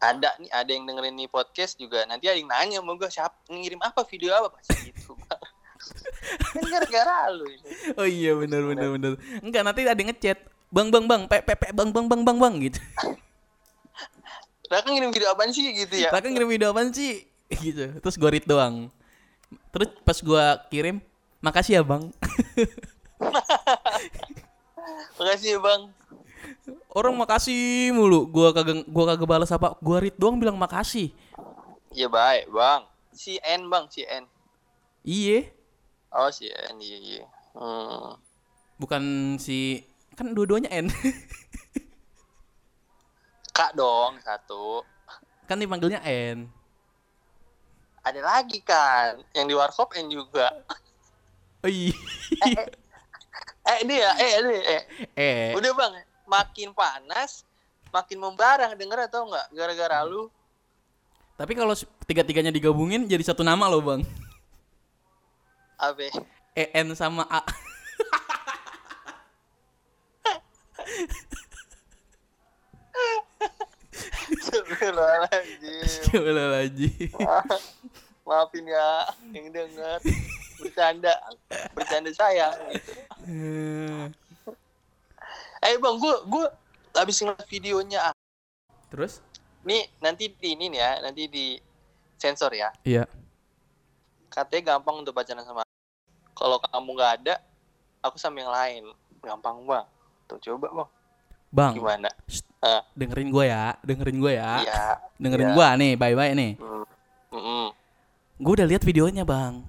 ada 0.00 0.32
nih 0.40 0.48
ada 0.48 0.70
yang 0.72 0.88
dengerin 0.88 1.12
nih 1.12 1.28
podcast 1.28 1.76
juga 1.76 2.08
nanti 2.08 2.24
ada 2.24 2.40
yang 2.40 2.48
nanya 2.48 2.80
sama 2.80 2.96
gue 2.96 3.08
siapa 3.12 3.36
ngirim 3.52 3.76
apa 3.84 4.00
video 4.08 4.32
apa 4.32 4.48
pasti 4.56 4.88
gitu 4.88 5.12
kan 6.56 6.64
gara-gara 6.64 7.28
lu. 7.32 7.44
Oh 8.00 8.08
iya 8.08 8.32
benar 8.36 8.64
benar 8.64 8.88
benar. 8.96 9.12
Enggak 9.44 9.62
nanti 9.64 9.80
ada 9.84 9.96
yang 9.96 10.08
ngechat. 10.12 10.38
Bang 10.72 10.88
bang 10.88 11.04
bang, 11.04 11.28
pe 11.28 11.40
pe 11.44 11.54
bang 11.72 11.90
bang 11.92 12.06
bang 12.08 12.20
bang 12.24 12.36
bang 12.40 12.54
gitu. 12.68 12.80
Kan 14.70 14.86
ngirim 14.86 15.10
video 15.10 15.34
apaan 15.34 15.50
sih 15.50 15.66
gitu 15.74 15.98
ya 15.98 16.14
Lah 16.14 16.22
kan 16.22 16.30
ngirim 16.30 16.46
video 16.46 16.70
apaan 16.70 16.94
sih? 16.94 17.26
gitu. 17.64 17.90
Terus 17.98 18.16
gua 18.20 18.30
read 18.30 18.46
doang. 18.46 18.86
Terus 19.70 19.88
pas 20.02 20.18
gua 20.20 20.58
kirim, 20.68 20.98
makasih 21.38 21.78
ya, 21.78 21.82
Bang. 21.82 22.10
makasih 25.20 25.56
ya 25.56 25.60
bang 25.60 25.82
Orang 26.90 27.14
makasih 27.14 27.92
mulu. 27.92 28.26
Gua 28.26 28.50
kagak 28.50 28.88
gua 28.88 29.14
kagak 29.14 29.28
balas 29.28 29.52
apa. 29.52 29.76
Gua 29.78 30.00
read 30.00 30.16
doang 30.16 30.40
bilang 30.40 30.56
makasih. 30.56 31.12
ya 31.90 32.06
baik 32.06 32.46
bang 32.48 32.86
si 33.10 33.34
N 33.42 33.66
bang 33.66 33.84
si 33.90 34.06
N 34.06 34.22
Iya. 35.02 35.50
oh 36.14 36.30
si 36.30 36.46
N 36.46 36.78
iya 36.78 36.98
iya 37.02 37.24
hmm. 37.50 38.14
Bukan 38.78 39.02
si 39.42 39.82
kan 40.14 40.30
dua-duanya 40.30 40.70
N. 40.70 40.86
kak 43.50 43.74
dong 43.74 44.22
satu 44.22 44.86
kan 45.50 45.58
dipanggilnya 45.58 45.98
N. 46.06 46.46
ada 48.00 48.20
lagi 48.24 48.64
kan 48.64 49.20
yang 49.36 49.46
di 49.46 49.54
warkop 49.54 49.92
N 49.96 50.08
juga 50.08 50.48
Oh 51.60 51.68
iya. 51.68 51.92
eh 53.68 53.80
dia 53.84 54.08
eh 54.16 54.32
dia 54.40 54.60
eh 54.64 54.82
eh. 55.12 55.48
udah 55.52 55.72
bang 55.76 55.92
makin 56.24 56.72
panas 56.72 57.44
makin 57.92 58.16
membara 58.16 58.72
denger 58.72 59.10
atau 59.10 59.28
nggak 59.28 59.46
gara-gara 59.52 60.00
lu 60.08 60.32
Tapi 61.36 61.52
kalau 61.56 61.72
tiga-tiganya 62.04 62.52
digabungin 62.52 63.08
jadi 63.08 63.24
satu 63.24 63.40
nama 63.40 63.64
loh, 63.64 63.80
Bang. 63.80 64.04
apa 65.80 66.12
EN 66.52 66.92
sama 66.92 67.24
A. 67.24 67.40
Astagfirullahaladzim. 75.00 76.50
Lagi. 76.50 76.90
Maafin 78.28 78.66
ya 78.68 79.10
yang 79.34 79.50
denger 79.50 79.98
bercanda 80.60 81.12
bercanda 81.74 82.10
saya 82.14 82.54
gitu. 82.70 82.92
Eh 85.60 85.76
bang, 85.76 85.96
gue 85.98 86.14
gue 86.28 86.44
habis 86.96 87.16
ngeliat 87.20 87.48
videonya. 87.48 88.00
Terus? 88.92 89.24
Nih 89.66 89.88
nanti 90.00 90.32
di 90.32 90.56
ini 90.56 90.72
nih 90.72 90.80
ya, 90.80 90.90
nanti 91.04 91.26
di 91.26 91.58
sensor 92.16 92.52
ya. 92.54 92.70
Iya. 92.84 93.04
Katanya 94.30 94.76
gampang 94.76 95.02
untuk 95.02 95.16
pacaran 95.16 95.42
sama. 95.42 95.66
Kalau 96.32 96.62
kamu 96.62 96.90
nggak 96.96 97.12
ada, 97.20 97.34
aku 98.00 98.16
sama 98.16 98.40
yang 98.40 98.52
lain. 98.52 98.82
Gampang 99.20 99.64
bang. 99.66 99.86
Tuh 100.30 100.38
coba 100.38 100.68
bang. 100.70 100.90
Bang, 101.50 101.72
Gimana? 101.74 102.08
Shh. 102.30 102.49
Dengerin 102.92 103.32
gue 103.32 103.44
ya, 103.48 103.72
dengerin 103.80 104.18
gue 104.20 104.32
ya. 104.36 104.52
Iya. 104.60 104.84
Dengerin 105.16 105.48
Iya. 105.48 105.56
gua 105.56 105.68
nih, 105.80 105.92
bye-bye 105.96 106.32
nih. 106.36 106.52
Hmm. 106.60 106.84
Mm-mm. 107.32 107.64
Gue 108.40 108.52
udah 108.56 108.68
lihat 108.68 108.82
videonya, 108.84 109.24
Bang. 109.24 109.64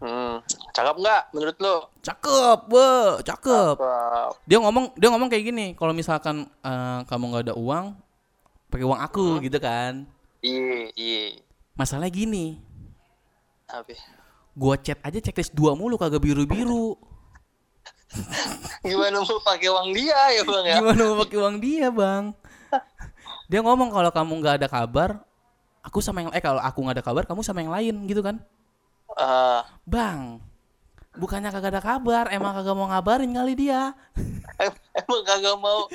Hmm. 0.00 0.40
Cakep 0.72 0.96
nggak 0.96 1.22
menurut 1.32 1.56
lo? 1.60 1.76
Cakep, 2.04 2.58
be, 2.68 2.88
cakep. 3.24 3.76
Cakep. 3.80 4.30
Dia 4.44 4.58
ngomong, 4.60 4.92
dia 4.96 5.08
ngomong 5.08 5.28
kayak 5.28 5.44
gini, 5.44 5.66
kalau 5.72 5.92
misalkan 5.96 6.44
eh, 6.44 7.00
kamu 7.08 7.24
nggak 7.32 7.44
ada 7.52 7.54
uang, 7.56 7.96
pakai 8.68 8.84
uang 8.84 9.00
aku 9.00 9.40
gitu 9.40 9.56
kan. 9.60 10.04
Iya, 10.44 10.92
iya. 10.96 11.22
Masalahnya 11.76 12.12
gini, 12.12 12.60
Apa? 13.68 13.92
gua 14.56 14.76
chat 14.80 14.96
aja 15.04 15.20
checklist 15.20 15.52
dua 15.52 15.76
mulu 15.76 16.00
kagak 16.00 16.20
biru-biru. 16.24 16.96
Gimana 18.86 19.18
mau 19.22 19.38
pakai 19.42 19.68
uang 19.68 19.88
dia 19.92 20.18
ya 20.32 20.42
bang 20.46 20.64
ya? 20.64 20.76
Gimana 20.78 21.00
mau 21.10 21.16
pakai 21.26 21.38
uang 21.42 21.56
dia, 21.58 21.88
Bang? 21.90 22.24
Dia 23.46 23.60
ngomong 23.62 23.90
kalau 23.94 24.10
kamu 24.10 24.32
nggak 24.42 24.54
ada 24.62 24.68
kabar, 24.70 25.10
aku 25.82 25.98
sama 26.02 26.22
yang 26.22 26.30
eh 26.34 26.42
kalau 26.42 26.58
aku 26.62 26.78
nggak 26.82 26.98
ada 26.98 27.04
kabar, 27.04 27.22
kamu 27.26 27.40
sama 27.46 27.62
yang 27.62 27.72
lain 27.74 27.94
gitu 28.06 28.22
kan. 28.22 28.38
Ah, 29.14 29.62
Bang, 29.86 30.42
bukannya 31.14 31.50
kagak 31.50 31.78
ada 31.78 31.82
kabar, 31.82 32.24
emang 32.34 32.54
kagak 32.54 32.74
mau 32.74 32.90
ngabarin 32.90 33.30
kali 33.30 33.54
dia. 33.54 33.94
em- 34.58 34.82
emang 34.98 35.22
kagak 35.22 35.56
mau 35.58 35.86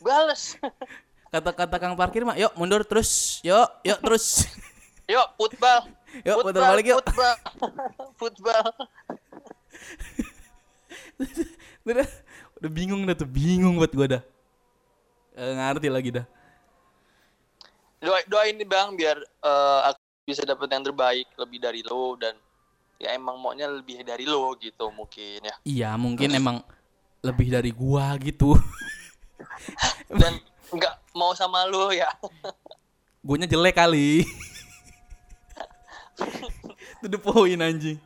bales. 0.00 0.60
Kata-kata 1.30 1.76
Kang 1.78 1.94
parkir 1.94 2.26
mah, 2.26 2.34
yuk 2.34 2.52
mundur 2.58 2.82
terus, 2.82 3.38
yuk, 3.46 3.70
yuk 3.86 4.00
terus. 4.02 4.50
Yuk, 5.10 5.26
football. 5.38 5.90
Yuk, 6.26 6.36
putar 6.42 6.74
balik 6.74 6.86
yuk. 6.90 6.98
Football. 7.02 7.36
football. 8.20 8.66
udah, 11.86 12.08
udah 12.60 12.70
bingung 12.70 13.02
dah 13.04 13.16
tuh, 13.16 13.28
bingung 13.28 13.76
buat 13.76 13.92
gua 13.92 14.06
dah. 14.18 14.22
Eh, 15.36 15.52
ngerti 15.56 15.88
lagi 15.88 16.10
dah. 16.20 16.26
Doa, 18.00 18.24
doain 18.24 18.56
nih 18.56 18.64
bang 18.64 18.96
biar 18.96 19.20
eh, 19.20 19.80
aku 19.92 20.00
bisa 20.24 20.42
dapat 20.48 20.72
yang 20.72 20.84
terbaik 20.84 21.28
lebih 21.36 21.58
dari 21.60 21.84
lo 21.84 22.16
dan 22.16 22.32
ya 23.00 23.12
emang 23.16 23.36
maunya 23.40 23.68
lebih 23.68 24.04
dari 24.04 24.24
lo 24.24 24.56
gitu 24.56 24.88
mungkin 24.92 25.44
ya. 25.44 25.56
Iya, 25.64 25.90
mungkin 26.00 26.32
emang 26.32 26.64
lebih 27.20 27.52
dari 27.52 27.72
gua 27.72 28.16
gitu. 28.20 28.56
Dan 30.20 30.40
nggak 30.72 30.94
mau 31.16 31.32
sama 31.36 31.68
lo 31.68 31.92
ya. 31.92 32.08
Guanya 33.26 33.44
jelek 33.44 33.76
kali. 33.76 34.24
To 37.00 37.08
the 37.08 37.20
point 37.20 37.60
anjing. 37.60 38.00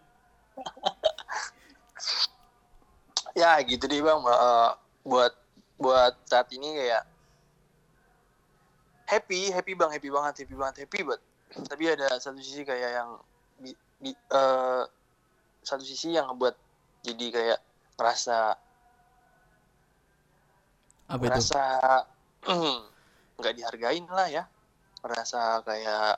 Ya 3.35 3.59
gitu 3.67 3.85
deh 3.91 4.01
bang. 4.01 4.21
Eh, 4.23 4.71
buat 5.05 5.33
buat 5.77 6.15
saat 6.31 6.49
ini 6.55 6.73
kayak 6.79 7.05
happy 9.11 9.53
happy 9.53 9.73
bang 9.77 9.91
happy 9.93 10.09
banget 10.09 10.35
happy 10.47 10.57
banget 10.57 10.77
happy 10.87 11.01
banget. 11.05 11.23
Tapi 11.69 11.85
ada 11.93 12.09
satu 12.19 12.41
sisi 12.41 12.65
kayak 12.65 12.91
yang 13.03 13.11
di, 13.61 13.71
di- 14.01 14.23
eh, 14.33 14.83
satu 15.63 15.85
sisi 15.85 16.15
yang 16.15 16.31
ngebuat 16.33 16.57
jadi 17.05 17.27
kayak 17.31 17.61
ngerasa 18.01 18.39
Apa 21.05 21.21
itu? 21.21 21.25
ngerasa 21.29 21.63
nggak 23.39 23.55
dihargain 23.55 24.07
lah 24.09 24.29
ya 24.31 24.45
ngerasa 25.05 25.61
kayak 25.69 26.17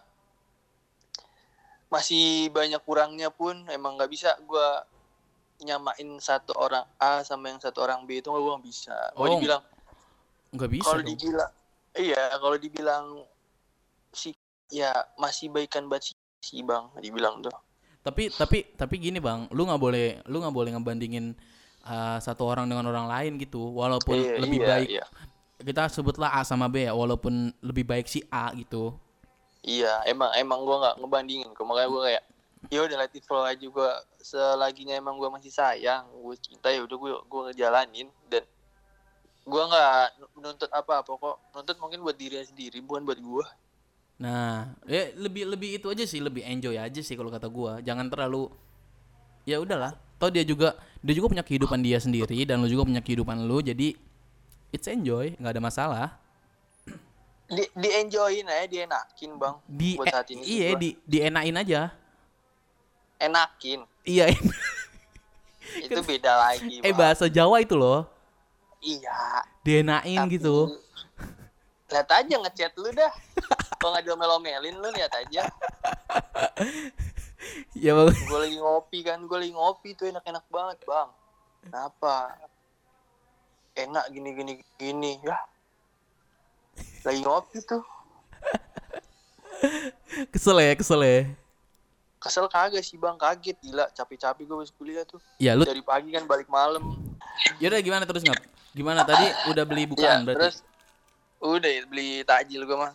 masih 1.90 2.50
banyak 2.50 2.82
kurangnya 2.82 3.30
pun 3.30 3.54
emang 3.70 3.94
nggak 3.98 4.10
bisa 4.10 4.34
gua 4.46 4.82
nyamain 5.62 6.08
satu 6.20 6.52
orang 6.56 6.84
A 7.00 7.24
sama 7.24 7.48
yang 7.48 7.60
satu 7.60 7.80
orang 7.84 8.04
B 8.04 8.20
itu 8.20 8.28
gue 8.28 8.40
nggak 8.40 8.66
bisa 8.66 8.96
kalau 9.16 9.26
Oh, 9.26 9.32
dibilang 9.38 9.62
Enggak 10.52 10.70
bisa 10.72 10.86
kalau 10.88 11.02
dibilang 11.02 11.50
iya 11.96 12.22
kalau 12.36 12.56
dibilang 12.60 13.04
si 14.12 14.36
ya 14.68 14.92
masih 15.16 15.48
baikan 15.48 15.88
banget 15.88 16.10
si, 16.10 16.12
si 16.42 16.56
bang 16.60 16.88
dibilang 17.00 17.40
tuh 17.40 17.52
Tapi 18.06 18.30
tapi 18.30 18.62
tapi 18.78 19.02
gini 19.02 19.18
bang, 19.18 19.50
lu 19.50 19.66
nggak 19.66 19.82
boleh 19.82 20.22
lu 20.30 20.38
nggak 20.38 20.54
boleh 20.54 20.70
ngebandingin 20.78 21.34
uh, 21.82 22.22
satu 22.22 22.46
orang 22.46 22.70
dengan 22.70 22.86
orang 22.86 23.10
lain 23.10 23.34
gitu. 23.34 23.58
Walaupun 23.74 24.14
Iya, 24.14 24.38
lebih 24.38 24.62
iya, 24.62 24.68
baik 24.70 24.88
iya. 24.94 25.04
kita 25.58 25.90
sebutlah 25.90 26.30
A 26.30 26.46
sama 26.46 26.70
B 26.70 26.86
ya, 26.86 26.94
walaupun 26.94 27.50
lebih 27.66 27.82
baik 27.82 28.06
si 28.06 28.22
A 28.30 28.54
gitu. 28.54 28.94
Iya, 29.66 30.06
emang 30.06 30.30
emang 30.38 30.62
gue 30.62 30.76
nggak 30.78 30.96
ngebandingin, 31.02 31.50
makanya 31.50 31.88
gue 31.90 32.02
kayak, 32.06 32.24
ya 32.72 32.80
udah 32.82 32.96
let 32.98 33.14
it 33.14 33.24
flow 33.24 33.46
aja 33.46 33.62
gue 33.62 33.90
selaginya 34.20 34.94
emang 34.98 35.16
gue 35.18 35.28
masih 35.30 35.52
sayang, 35.54 36.06
gue 36.10 36.34
cinta 36.38 36.70
ya 36.70 36.82
udah 36.82 36.96
gue 36.98 37.12
gue 37.24 37.40
ngejalanin 37.50 38.08
dan 38.26 38.42
gue 39.46 39.62
nggak 39.62 40.06
nuntut 40.42 40.70
apa 40.74 41.06
apa 41.06 41.12
kok, 41.14 41.36
nuntut 41.54 41.76
mungkin 41.78 42.02
buat 42.02 42.18
diri 42.18 42.42
sendiri, 42.42 42.82
bukan 42.82 43.06
buat 43.06 43.18
gue. 43.22 43.46
Nah, 44.16 44.72
ya 44.88 45.12
lebih 45.12 45.44
lebih 45.44 45.76
itu 45.76 45.86
aja 45.92 46.04
sih, 46.08 46.24
lebih 46.24 46.40
enjoy 46.40 46.80
aja 46.80 47.00
sih 47.04 47.14
kalau 47.14 47.28
kata 47.28 47.52
gua. 47.52 47.84
Jangan 47.84 48.08
terlalu 48.08 48.48
ya 49.44 49.60
udahlah. 49.60 49.92
Toh 50.16 50.32
dia 50.32 50.40
juga 50.40 50.72
dia 51.04 51.12
juga 51.12 51.36
punya 51.36 51.44
kehidupan 51.44 51.84
dia 51.84 52.00
sendiri 52.00 52.48
dan 52.48 52.64
lu 52.64 52.68
juga 52.72 52.88
punya 52.88 53.04
kehidupan 53.04 53.44
lu, 53.44 53.60
jadi 53.60 53.92
it's 54.72 54.88
enjoy, 54.88 55.36
nggak 55.36 55.52
ada 55.52 55.62
masalah. 55.62 56.08
Di, 57.46 57.62
di 57.78 57.88
enjoyin 57.94 58.48
aja, 58.48 58.66
dienakin 58.66 59.30
bang, 59.38 59.54
Di 59.70 59.94
buat 59.94 60.10
eh, 60.10 60.14
saat 60.16 60.26
ini. 60.34 60.42
iya 60.42 60.74
di 60.74 60.98
dienain 61.06 61.54
aja. 61.54 61.94
Enakin. 63.18 63.84
Iya. 64.02 64.30
en- 64.32 64.54
itu 65.86 66.00
beda 66.02 66.32
lagi. 66.36 66.80
Eh 66.80 66.94
bahasa 66.94 67.26
Jawa 67.26 67.60
itu 67.60 67.74
loh. 67.74 68.06
Iya. 68.80 69.42
Dienain 69.62 70.24
tapi- 70.26 70.38
gitu. 70.38 70.78
Lihat 71.86 72.08
aja 72.10 72.34
ngechat 72.42 72.72
lu 72.74 72.90
dah. 72.90 73.12
Kalau 73.78 73.94
nggak 73.94 74.04
diomel-omelin 74.04 74.74
lu 74.74 74.88
lihat 74.92 75.12
aja. 75.14 75.46
Ya 77.78 77.94
bang. 77.94 78.10
Gue 78.10 78.38
lagi 78.42 78.58
ngopi 78.58 78.98
kan, 79.06 79.22
gue 79.22 79.38
lagi 79.38 79.52
ngopi 79.54 79.94
tuh 79.94 80.10
enak-enak 80.10 80.42
banget 80.50 80.82
bang. 80.82 81.08
Kenapa? 81.62 82.34
Enak 83.76 84.04
gini 84.10 84.30
gini 84.34 84.52
gini 84.74 85.12
ya. 85.22 85.36
Lagi 87.06 87.22
ngopi 87.22 87.62
tuh. 87.62 87.84
Kesel 90.32 90.58
ya, 90.58 90.72
kesel 90.74 91.00
ya. 91.06 91.18
Kesel 92.26 92.50
kagak 92.50 92.82
sih 92.82 92.98
bang, 92.98 93.14
kaget 93.14 93.54
gila. 93.62 93.86
Capek-capek 93.94 94.42
gue 94.42 94.56
habis 94.58 94.74
kuliah 94.74 95.06
tuh. 95.06 95.22
Ya 95.38 95.54
lu 95.54 95.62
Dari 95.62 95.78
pagi 95.80 96.10
kan 96.10 96.26
balik 96.26 96.50
malam. 96.50 96.82
Yaudah 97.62 97.78
gimana 97.78 98.02
terus 98.02 98.26
ngap? 98.26 98.42
Gimana 98.74 99.06
tadi 99.06 99.22
udah 99.48 99.62
beli 99.62 99.86
Ya, 99.86 99.88
bukaan 99.88 100.18
berarti? 100.22 100.36
terus 100.36 100.56
udah 101.38 101.70
ya, 101.70 101.82
beli 101.86 102.26
takjil 102.26 102.66
gue 102.66 102.74
mah. 102.74 102.92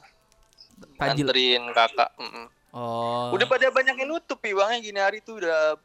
Takjil. 0.99 1.25
Nganterin 1.31 1.63
kakak. 1.71 2.09
mm-mm. 2.19 2.45
Oh. 2.71 3.31
Udah 3.31 3.47
pada 3.47 3.67
banyak 3.67 3.95
yang 3.95 4.09
nutup 4.11 4.39
nih 4.39 4.51
bang, 4.51 4.79
gini 4.79 4.99
hari 4.99 5.19
tuh 5.19 5.39
udah 5.39 5.75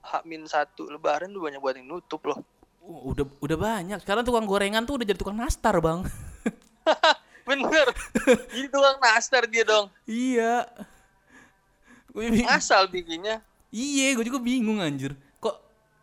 Hamin 0.00 0.44
satu 0.44 0.88
lebaran 0.88 1.28
tuh 1.28 1.40
banyak 1.40 1.60
buat 1.60 1.76
yang 1.76 1.88
nutup 1.88 2.24
loh. 2.24 2.40
Uh, 2.80 3.12
udah 3.12 3.24
udah 3.40 3.56
banyak. 3.56 3.98
Sekarang 4.00 4.24
tukang 4.24 4.44
gorengan 4.44 4.84
tuh 4.84 4.96
udah 4.96 5.04
jadi 5.04 5.20
tukang 5.20 5.36
nastar, 5.36 5.76
Bang. 5.80 6.08
Bener. 7.48 7.88
Jadi 8.52 8.68
tukang 8.68 9.00
nastar 9.00 9.48
dia 9.48 9.64
dong. 9.64 9.88
iya. 10.04 10.68
Gue. 12.18 12.42
Asal 12.50 12.90
bikinnya. 12.90 13.38
Iya, 13.70 14.18
gue 14.18 14.26
juga 14.26 14.42
bingung 14.42 14.82
anjir. 14.82 15.14
Kok 15.38 15.54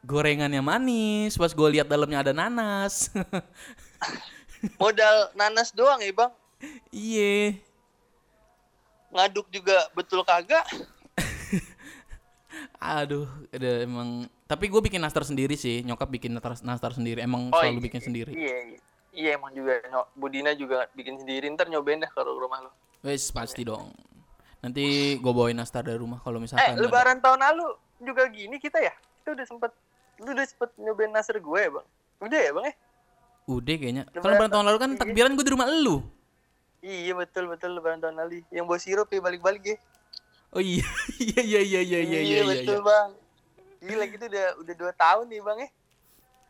gorengannya 0.08 0.64
manis, 0.64 1.36
pas 1.36 1.52
gue 1.52 1.68
lihat 1.76 1.92
dalamnya 1.92 2.24
ada 2.24 2.32
nanas. 2.32 3.12
Modal 4.82 5.36
nanas 5.36 5.76
doang 5.76 6.00
ya 6.00 6.16
bang. 6.16 6.32
iya. 6.90 7.60
Ngaduk 9.12 9.52
juga 9.52 9.92
betul 9.92 10.24
kagak. 10.24 10.64
Aduh, 12.80 13.28
ada 13.52 13.84
emang 13.84 14.24
tapi 14.48 14.72
gue 14.72 14.80
bikin 14.80 15.04
nastar 15.04 15.28
sendiri 15.28 15.60
sih. 15.60 15.84
Nyokap 15.84 16.08
bikin 16.08 16.32
nastar, 16.40 16.96
sendiri. 16.96 17.20
Emang 17.20 17.52
Oh, 17.52 17.60
selalu 17.60 17.84
iya. 17.84 17.86
bikin 17.92 18.02
sendiri. 18.02 18.32
Iya, 18.32 18.58
iya. 18.72 18.80
Iya 19.16 19.30
emang 19.40 19.56
juga 19.56 19.80
Budina 20.12 20.52
juga 20.52 20.92
bikin 20.92 21.16
sendiri 21.16 21.48
ntar 21.56 21.72
nyobain 21.72 22.04
dah 22.04 22.12
kalau 22.12 22.36
rumah 22.36 22.68
lo. 22.68 22.72
Wes 23.00 23.32
pasti 23.32 23.64
dong. 23.64 23.96
Nanti 24.64 25.16
gue 25.20 25.32
bawain 25.32 25.58
nastar 25.58 25.84
dari 25.86 26.00
rumah 26.00 26.20
kalau 26.24 26.40
Eh 26.40 26.44
misalkan. 26.48 26.76
ada. 26.76 26.82
lebaran 26.82 27.18
tahun 27.20 27.40
lalu 27.42 27.68
juga 28.04 28.24
gini 28.30 28.58
kita 28.60 28.80
ya? 28.82 28.94
Itu 29.24 29.34
udah 29.34 29.46
sempet 29.48 29.72
lu 30.24 30.32
udah 30.32 30.46
sempet 30.48 30.70
nyobain 30.80 31.12
nastar 31.12 31.38
gue 31.40 31.60
ya 31.60 31.70
bang? 31.72 31.88
Udah 32.24 32.40
ya 32.40 32.52
bang 32.56 32.66
eh? 32.72 32.76
Udah 33.46 33.76
kayaknya. 33.78 34.04
Kalau 34.10 34.34
Lebaran 34.34 34.52
tahun 34.52 34.66
lalu 34.66 34.80
kan 34.82 34.92
iya. 34.92 35.00
takbiran 35.00 35.32
gue 35.38 35.46
di 35.46 35.54
rumah 35.54 35.68
elu. 35.70 35.98
Iya 36.86 37.14
betul 37.18 37.50
betul 37.50 37.78
lebaran 37.78 38.00
tahun 38.02 38.16
lalu. 38.18 38.46
Yang 38.50 38.66
bawa 38.66 38.80
sirup 38.82 39.10
ya 39.10 39.22
balik-balik 39.22 39.64
ya. 39.66 39.78
Oh 40.54 40.62
iya. 40.62 40.86
iya 41.22 41.42
iya 41.42 41.62
iya 41.62 41.82
iya 41.82 42.00
iya 42.02 42.20
iya 42.22 42.40
iya. 42.42 42.44
betul 42.46 42.80
bang. 42.82 43.10
Gila 43.86 44.06
gitu 44.10 44.24
udah 44.26 44.46
udah 44.66 44.74
dua 44.78 44.92
tahun 44.98 45.26
nih 45.30 45.42
bang 45.46 45.58
eh. 45.62 45.72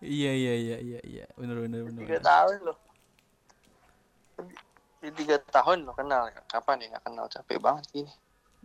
Iya 0.06 0.32
iya 0.32 0.54
iya 0.56 0.78
iya 0.80 1.00
iya. 1.04 1.26
Bener 1.36 1.58
bener. 1.64 1.80
Tiga 1.92 2.20
bener. 2.20 2.24
tahun 2.24 2.58
loh. 2.64 2.78
Di 5.06 5.12
tiga 5.14 5.38
tahun 5.38 5.86
lo 5.86 5.94
kenal 5.94 6.34
ya? 6.34 6.42
Kapan 6.50 6.82
ya 6.82 6.98
nggak 6.98 7.06
kenal 7.06 7.26
capek 7.30 7.62
banget 7.62 7.86
gini. 7.94 8.12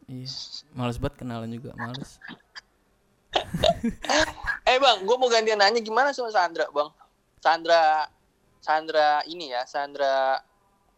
Iya. 0.09 0.28
Males 0.73 0.97
banget 0.97 1.20
kenalan 1.20 1.52
juga, 1.52 1.76
males. 1.76 2.16
Eh 4.70 4.78
bang, 4.78 4.99
gue 5.02 5.16
mau 5.16 5.30
gantian 5.30 5.59
nanya 5.59 5.80
gimana 5.82 6.11
sama 6.11 6.30
Sandra 6.30 6.66
bang? 6.70 6.90
Sandra, 7.40 8.06
Sandra 8.61 9.23
ini 9.26 9.50
ya, 9.50 9.64
Sandra 9.64 10.38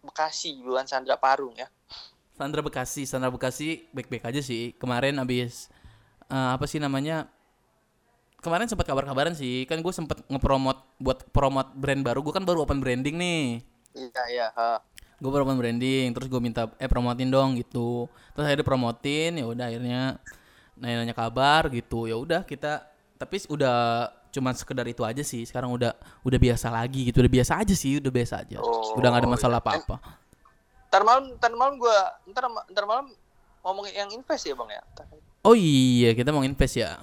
Bekasi 0.02 0.58
bukan 0.60 0.84
Sandra 0.84 1.14
Parung 1.16 1.54
ya. 1.54 1.70
Sandra 2.34 2.60
Bekasi, 2.64 3.06
Sandra 3.06 3.30
Bekasi 3.30 3.86
baik-baik 3.94 4.26
aja 4.26 4.40
sih. 4.42 4.74
Kemarin 4.76 5.20
abis 5.22 5.70
eh, 6.26 6.50
apa 6.56 6.66
sih 6.66 6.82
namanya? 6.82 7.30
Kemarin 8.42 8.66
sempat 8.66 8.90
kabar-kabaran 8.90 9.38
sih. 9.38 9.62
Kan 9.70 9.84
gue 9.86 9.94
sempet 9.94 10.18
ngepromot 10.26 10.82
buat 10.98 11.22
promot 11.30 11.70
brand 11.78 12.02
baru. 12.02 12.18
Gue 12.26 12.34
kan 12.34 12.42
baru 12.42 12.66
open 12.66 12.82
branding 12.82 13.14
nih. 13.14 13.62
Iya 13.94 14.22
iya. 14.32 14.46
ha. 14.56 14.82
Gue 15.22 15.30
open 15.30 15.54
branding, 15.54 16.10
terus 16.10 16.26
gue 16.26 16.40
minta 16.42 16.66
eh 16.82 16.90
promotin 16.90 17.30
dong 17.30 17.54
gitu. 17.54 18.10
Terus 18.34 18.42
akhirnya 18.42 18.66
promotin, 18.66 19.38
ya 19.38 19.46
udah 19.46 19.66
akhirnya 19.70 20.02
nanya-nanya 20.74 21.14
kabar 21.14 21.70
gitu. 21.70 22.10
Ya 22.10 22.18
udah 22.18 22.42
kita 22.42 22.90
tapi 23.14 23.38
udah 23.46 24.10
cuman 24.34 24.50
sekedar 24.58 24.82
itu 24.90 25.06
aja 25.06 25.22
sih. 25.22 25.46
Sekarang 25.46 25.70
udah 25.70 25.94
udah 26.26 26.38
biasa 26.42 26.74
lagi 26.74 27.06
gitu. 27.06 27.22
Udah 27.22 27.30
biasa 27.30 27.62
aja 27.62 27.74
sih, 27.78 28.02
udah 28.02 28.10
biasa 28.10 28.34
aja. 28.42 28.58
Oh, 28.58 28.98
udah 28.98 29.08
gak 29.14 29.22
ada 29.22 29.28
iya. 29.30 29.34
masalah 29.38 29.58
apa-apa. 29.62 29.96
Ntar 30.90 31.02
malam, 31.06 31.24
ntar 31.38 31.52
malam 31.54 31.74
gue, 31.78 31.96
ntar, 32.34 32.44
ntar 32.50 32.84
malam 32.90 33.06
ngomongin 33.62 33.94
yang 33.94 34.10
invest 34.10 34.42
ya 34.42 34.58
bang 34.58 34.70
ya. 34.74 34.82
Ntar, 34.90 35.06
Oh 35.46 35.54
iya, 35.54 36.18
kita 36.18 36.34
mau 36.34 36.42
invest 36.42 36.82
ya. 36.82 36.98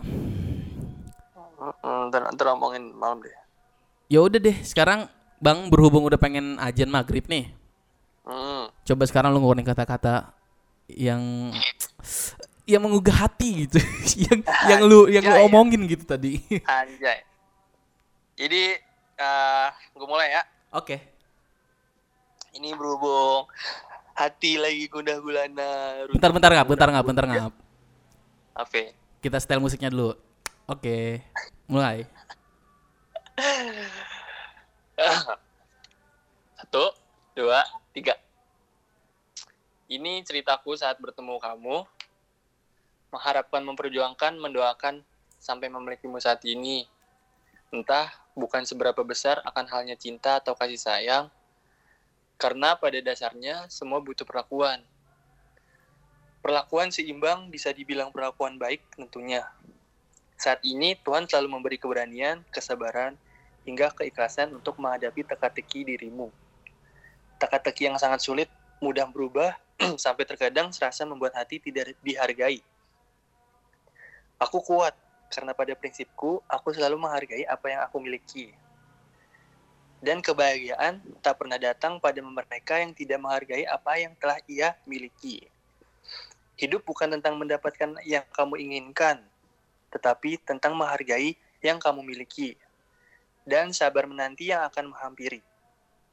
Ntar, 2.11 2.35
ntar 2.35 2.45
ngomongin 2.51 2.91
malam 2.91 3.23
deh. 3.23 3.31
Ya 4.11 4.19
udah 4.19 4.43
deh, 4.43 4.59
sekarang 4.67 5.07
Bang 5.39 5.71
berhubung 5.71 6.03
udah 6.03 6.19
pengen 6.19 6.59
ajan 6.59 6.91
maghrib 6.91 7.23
nih. 7.31 7.47
Hmm. 8.29 8.69
Coba 8.85 9.03
sekarang 9.09 9.33
lu 9.33 9.41
ngeluarin 9.41 9.65
kata-kata 9.65 10.29
yang 10.85 11.49
yang 12.69 12.85
menggugah 12.85 13.25
hati 13.25 13.65
gitu. 13.65 13.81
yang 14.29 14.39
yang 14.69 14.81
lu 14.85 15.09
yang 15.09 15.25
lu 15.25 15.33
Anjay. 15.33 15.47
omongin 15.49 15.81
gitu 15.89 16.05
tadi. 16.05 16.37
Anjay. 16.69 17.25
Jadi, 18.37 18.77
eh 19.17 19.67
gue 19.97 20.07
mulai 20.07 20.37
ya. 20.37 20.43
Oke. 20.77 21.01
Ini 22.53 22.77
berhubung 22.77 23.49
hati 24.13 24.61
lagi 24.61 24.85
gundah 24.85 25.17
gulana. 25.17 26.05
Bentar 26.13 26.29
bentar 26.29 26.51
ngap, 26.53 26.67
bentar 26.69 26.89
ngap, 26.93 27.05
bentar 27.09 27.25
ngap. 27.25 27.53
Apa? 28.53 28.93
Kita 29.19 29.41
setel 29.41 29.57
musiknya 29.57 29.89
dulu. 29.89 30.13
Oke. 30.69 31.25
Mulai. 31.65 32.05
Satu, 36.59 36.93
dua, 37.33 37.63
tiga. 37.99 38.15
Ini 39.91 40.23
ceritaku 40.23 40.79
saat 40.79 40.95
bertemu 41.03 41.35
kamu. 41.35 41.83
Mengharapkan, 43.11 43.59
memperjuangkan, 43.67 44.39
mendoakan 44.39 45.03
sampai 45.35 45.67
memilikimu 45.67 46.15
saat 46.23 46.39
ini. 46.47 46.87
Entah 47.75 48.07
bukan 48.39 48.63
seberapa 48.63 49.03
besar 49.03 49.43
akan 49.43 49.67
halnya 49.67 49.99
cinta 49.99 50.39
atau 50.39 50.55
kasih 50.55 50.79
sayang. 50.79 51.25
Karena 52.39 52.79
pada 52.79 53.03
dasarnya 53.03 53.67
semua 53.67 53.99
butuh 53.99 54.23
perlakuan. 54.23 54.79
Perlakuan 56.39 56.87
seimbang 56.87 57.51
bisa 57.51 57.75
dibilang 57.75 58.15
perlakuan 58.15 58.55
baik 58.55 58.79
tentunya. 58.95 59.43
Saat 60.39 60.63
ini 60.63 60.95
Tuhan 61.03 61.27
selalu 61.27 61.59
memberi 61.59 61.75
keberanian, 61.75 62.47
kesabaran, 62.47 63.19
hingga 63.67 63.91
keikhlasan 63.91 64.55
untuk 64.55 64.79
menghadapi 64.79 65.27
teka-teki 65.27 65.83
dirimu. 65.83 66.31
Teka-teki 67.39 67.87
yang 67.87 67.95
sangat 67.95 68.19
sulit, 68.19 68.51
mudah 68.83 69.07
berubah, 69.07 69.55
sampai 70.03 70.27
terkadang 70.27 70.75
serasa 70.75 71.07
membuat 71.07 71.39
hati 71.39 71.63
tidak 71.63 71.95
dihargai. 72.03 72.59
Aku 74.39 74.59
kuat, 74.59 74.95
karena 75.31 75.55
pada 75.55 75.71
prinsipku, 75.75 76.43
aku 76.47 76.75
selalu 76.75 76.99
menghargai 76.99 77.47
apa 77.47 77.65
yang 77.71 77.81
aku 77.87 77.97
miliki. 78.03 78.51
Dan 79.99 80.23
kebahagiaan 80.23 81.03
tak 81.19 81.43
pernah 81.43 81.59
datang 81.59 81.99
pada 81.99 82.23
mereka 82.23 82.79
yang 82.79 82.95
tidak 82.95 83.19
menghargai 83.19 83.67
apa 83.67 83.99
yang 83.99 84.15
telah 84.15 84.39
ia 84.47 84.75
miliki. 84.87 85.43
Hidup 86.55 86.87
bukan 86.87 87.19
tentang 87.19 87.35
mendapatkan 87.35 87.99
yang 88.07 88.23
kamu 88.31 88.59
inginkan, 88.63 89.19
tetapi 89.91 90.39
tentang 90.43 90.75
menghargai 90.75 91.35
yang 91.59 91.79
kamu 91.79 92.03
miliki 92.03 92.55
dan 93.43 93.75
sabar 93.75 94.05
menanti 94.05 94.51
yang 94.51 94.63
akan 94.69 94.93
menghampiri. 94.95 95.43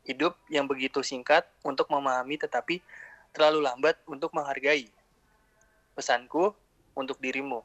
Hidup 0.06 0.38
yang 0.46 0.70
begitu 0.70 1.02
singkat 1.02 1.42
untuk 1.66 1.90
memahami 1.90 2.38
tetapi 2.38 2.78
terlalu 3.34 3.66
lambat 3.66 3.98
untuk 4.06 4.30
menghargai. 4.30 4.86
Pesanku 5.98 6.54
untuk 6.94 7.18
dirimu, 7.18 7.60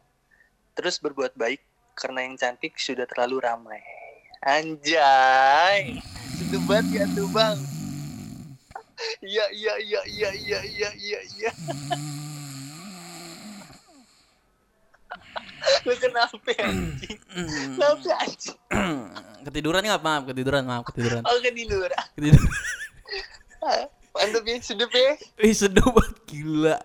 terus 0.73 0.97
berbuat 0.97 1.37
baik 1.37 1.61
karena 1.93 2.25
yang 2.25 2.35
cantik 2.41 2.73
sudah 2.81 3.05
terlalu 3.05 3.45
ramai. 3.45 3.77
Anjay, 4.41 6.01
itu 6.41 6.57
banget 6.65 6.97
ya 6.97 7.05
tuh 7.13 7.29
bang. 7.29 7.57
Iya 9.21 9.45
iya 9.53 9.73
iya 9.77 10.01
iya 10.09 10.29
iya 10.33 10.59
iya 10.65 10.89
iya 10.97 11.19
iya. 11.37 11.51
Lu 15.85 15.93
kenapa 15.97 16.51
anjing? 16.57 17.19
Kenapa 17.77 18.11
anjing? 18.21 18.57
ketiduran 19.45 19.81
nggak 19.81 20.03
maaf, 20.03 20.23
ketiduran 20.29 20.63
maaf, 20.65 20.83
ketiduran. 20.89 21.21
Oh 21.25 21.37
ketiduran. 21.41 22.05
Ketiduran. 22.17 22.49
Mantap 24.11 24.43
ya, 24.43 24.59
sedep 24.59 24.91
ya. 24.91 25.15
Ih, 25.39 25.55
sedih 25.55 25.87
banget 25.87 26.17
gila. 26.27 26.77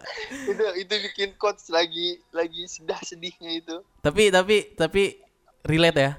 Itu 0.47 0.65
itu 0.79 0.95
bikin 1.11 1.35
coach 1.35 1.67
lagi 1.75 2.23
lagi 2.31 2.71
sedah 2.71 3.03
sedihnya 3.03 3.51
itu. 3.51 3.83
Tapi 3.99 4.31
tapi 4.31 4.57
tapi 4.79 5.19
relate 5.67 5.99
ya. 5.99 6.13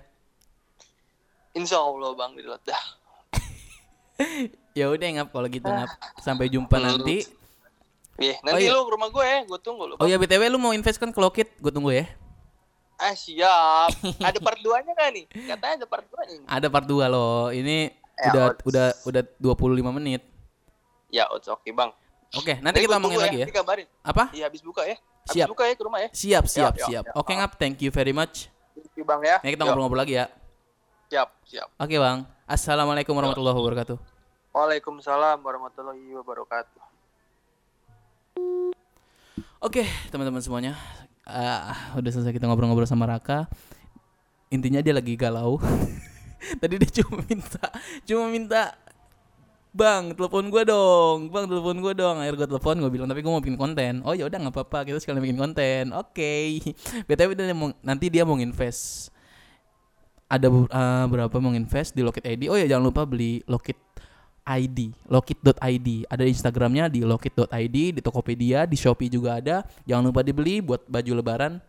Insya 1.56 1.80
Allah 1.80 2.12
bang 2.12 2.32
relate 2.36 2.66
dah. 2.68 2.84
Ya 4.78 4.94
udah 4.94 5.10
ngap 5.10 5.34
kalau 5.34 5.50
gitu 5.50 5.66
ngap. 5.66 5.90
Sampai 6.22 6.54
jumpa 6.54 6.78
Hmm. 6.78 6.86
nanti. 6.86 7.26
Iya, 8.18 8.38
nanti 8.46 8.66
iya. 8.66 8.74
lu 8.78 8.86
ke 8.86 8.92
rumah 8.94 9.10
gue 9.10 9.26
ya, 9.26 9.40
gue 9.46 9.60
tunggu 9.62 9.90
lu. 9.90 9.96
Oh 9.98 10.06
ya 10.06 10.18
BTW 10.18 10.54
lu 10.54 10.62
mau 10.62 10.70
invest 10.70 10.98
kan 10.98 11.10
ke 11.10 11.18
Lockheed, 11.18 11.50
gue 11.58 11.72
tunggu 11.74 11.94
ya. 11.94 12.06
Ah 12.98 13.14
siap. 13.14 13.94
Ada 14.18 14.42
part 14.42 14.58
2-nya 14.58 14.94
kan 14.94 15.14
nih? 15.14 15.26
Katanya 15.30 15.74
ada 15.80 15.88
part 15.88 16.06
2-nya. 16.10 16.38
Ada 16.50 16.68
part 16.68 16.86
2 16.86 17.06
loh. 17.08 17.50
Ini 17.50 17.94
Ya, 18.18 18.34
udah 18.34 18.46
Ots. 18.50 18.62
udah 18.66 18.88
udah 19.06 19.22
25 19.38 19.94
menit. 20.02 20.26
Ya, 21.14 21.30
oke 21.30 21.46
oke 21.54 21.70
bang. 21.70 21.94
Oke, 22.34 22.58
nanti 22.60 22.82
kita 22.82 22.98
gua 22.98 22.98
omongin 22.98 23.14
tunggu 23.14 23.30
lagi 23.30 23.38
ya. 23.38 23.46
Nanti 23.46 23.54
kabarin. 23.62 23.88
Apa? 24.02 24.24
Iya, 24.34 24.50
habis 24.50 24.66
buka 24.66 24.82
ya. 24.84 24.98
Habis 24.98 25.38
Siap. 25.38 25.48
buka 25.54 25.64
ya 25.64 25.74
ke 25.78 25.84
rumah 25.86 26.00
ya. 26.02 26.10
Siap, 26.10 26.44
siap, 26.50 26.74
Ya, 26.74 26.82
ya, 26.82 26.88
siap. 26.90 27.04
ya. 27.06 27.12
Oke 27.14 27.32
ngap, 27.38 27.52
thank 27.62 27.78
you 27.78 27.94
very 27.94 28.10
much. 28.12 28.50
Thank 28.74 28.98
you 28.98 29.06
bang 29.06 29.22
ya. 29.22 29.38
Ya 29.46 29.50
kita 29.54 29.64
ngobrol-ngobrol 29.64 30.02
lagi 30.02 30.18
ya. 30.18 30.26
Siap, 31.14 31.30
siap. 31.46 31.70
Oke 31.78 31.96
bang. 31.96 32.26
Assalamualaikum 32.50 33.14
warahmatullahi 33.14 33.54
wabarakatuh. 33.54 33.98
Waalaikumsalam 34.50 35.38
warahmatullahi 35.38 36.02
wabarakatuh. 36.18 36.82
Oke 39.62 39.86
teman-teman 40.10 40.42
semuanya. 40.42 40.74
Ah, 41.28 41.92
udah 42.00 42.08
selesai 42.08 42.32
kita 42.32 42.48
ngobrol-ngobrol 42.48 42.88
sama 42.88 43.04
Raka. 43.04 43.52
Intinya 44.48 44.80
dia 44.80 44.96
lagi 44.96 45.20
galau. 45.20 45.60
Tadi 46.64 46.80
dia 46.80 47.04
cuma 47.04 47.20
minta, 47.28 47.68
cuma 48.08 48.32
minta 48.32 48.72
Bang, 49.76 50.16
telepon 50.16 50.48
gua 50.48 50.64
dong. 50.64 51.28
Bang, 51.30 51.46
telepon 51.46 51.78
gua 51.84 51.94
dong. 51.94 52.18
Akhirnya 52.24 52.40
gua 52.40 52.50
telepon, 52.50 52.76
gua 52.80 52.90
bilang 52.90 53.08
tapi 53.12 53.20
gua 53.22 53.38
mau 53.38 53.44
bikin 53.44 53.60
konten. 53.60 54.00
Oh 54.08 54.16
ya 54.16 54.26
udah 54.26 54.40
nggak 54.40 54.56
apa-apa, 54.56 54.88
kita 54.88 54.98
sekalian 55.04 55.22
bikin 55.22 55.38
konten. 55.38 55.84
Oke. 55.94 56.64
BTW 57.12 57.36
dia 57.36 57.54
mau, 57.54 57.70
nanti 57.84 58.08
dia 58.08 58.24
mau 58.24 58.40
invest. 58.40 59.12
Ada 60.32 60.48
eh, 60.48 61.06
berapa 61.12 61.36
mau 61.44 61.52
invest 61.52 61.92
di 61.94 62.02
Lockit 62.02 62.24
ID. 62.24 62.48
Oh 62.50 62.58
ya 62.58 62.66
jangan 62.66 62.90
lupa 62.90 63.04
beli 63.04 63.44
Lockit 63.46 63.78
ID, 64.48 64.96
lockit.id. 65.12 65.88
Ada 66.08 66.24
Instagramnya 66.24 66.88
di 66.88 67.04
lockit.id, 67.04 67.78
di 68.00 68.02
Tokopedia, 68.02 68.64
di 68.64 68.80
Shopee 68.80 69.12
juga 69.12 69.44
ada. 69.44 69.68
Jangan 69.84 70.08
lupa 70.08 70.24
dibeli 70.24 70.64
buat 70.64 70.88
baju 70.88 71.12
lebaran. 71.20 71.60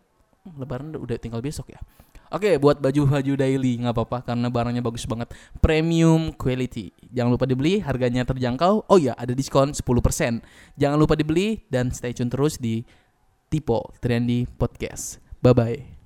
Hmm, 0.47 0.55
Lebaran 0.62 0.95
udah 0.95 1.19
tinggal 1.19 1.43
besok 1.43 1.75
ya. 1.75 1.81
Oke, 2.29 2.61
buat 2.61 2.77
baju-baju 2.77 3.33
daily 3.41 3.81
nggak 3.81 3.95
apa-apa 3.97 4.19
karena 4.21 4.53
barangnya 4.53 4.85
bagus 4.85 5.09
banget. 5.09 5.33
Premium 5.64 6.29
quality. 6.37 6.93
Jangan 7.09 7.33
lupa 7.33 7.49
dibeli, 7.49 7.81
harganya 7.81 8.21
terjangkau. 8.29 8.85
Oh 8.85 9.01
ya, 9.01 9.17
ada 9.17 9.33
diskon 9.33 9.73
10%. 9.73 10.45
Jangan 10.77 10.97
lupa 11.01 11.17
dibeli 11.17 11.64
dan 11.73 11.88
stay 11.88 12.12
tune 12.12 12.29
terus 12.29 12.61
di 12.61 12.85
Tipo 13.49 13.97
Trendy 14.05 14.45
Podcast. 14.45 15.25
Bye 15.41 15.57
bye. 15.57 15.97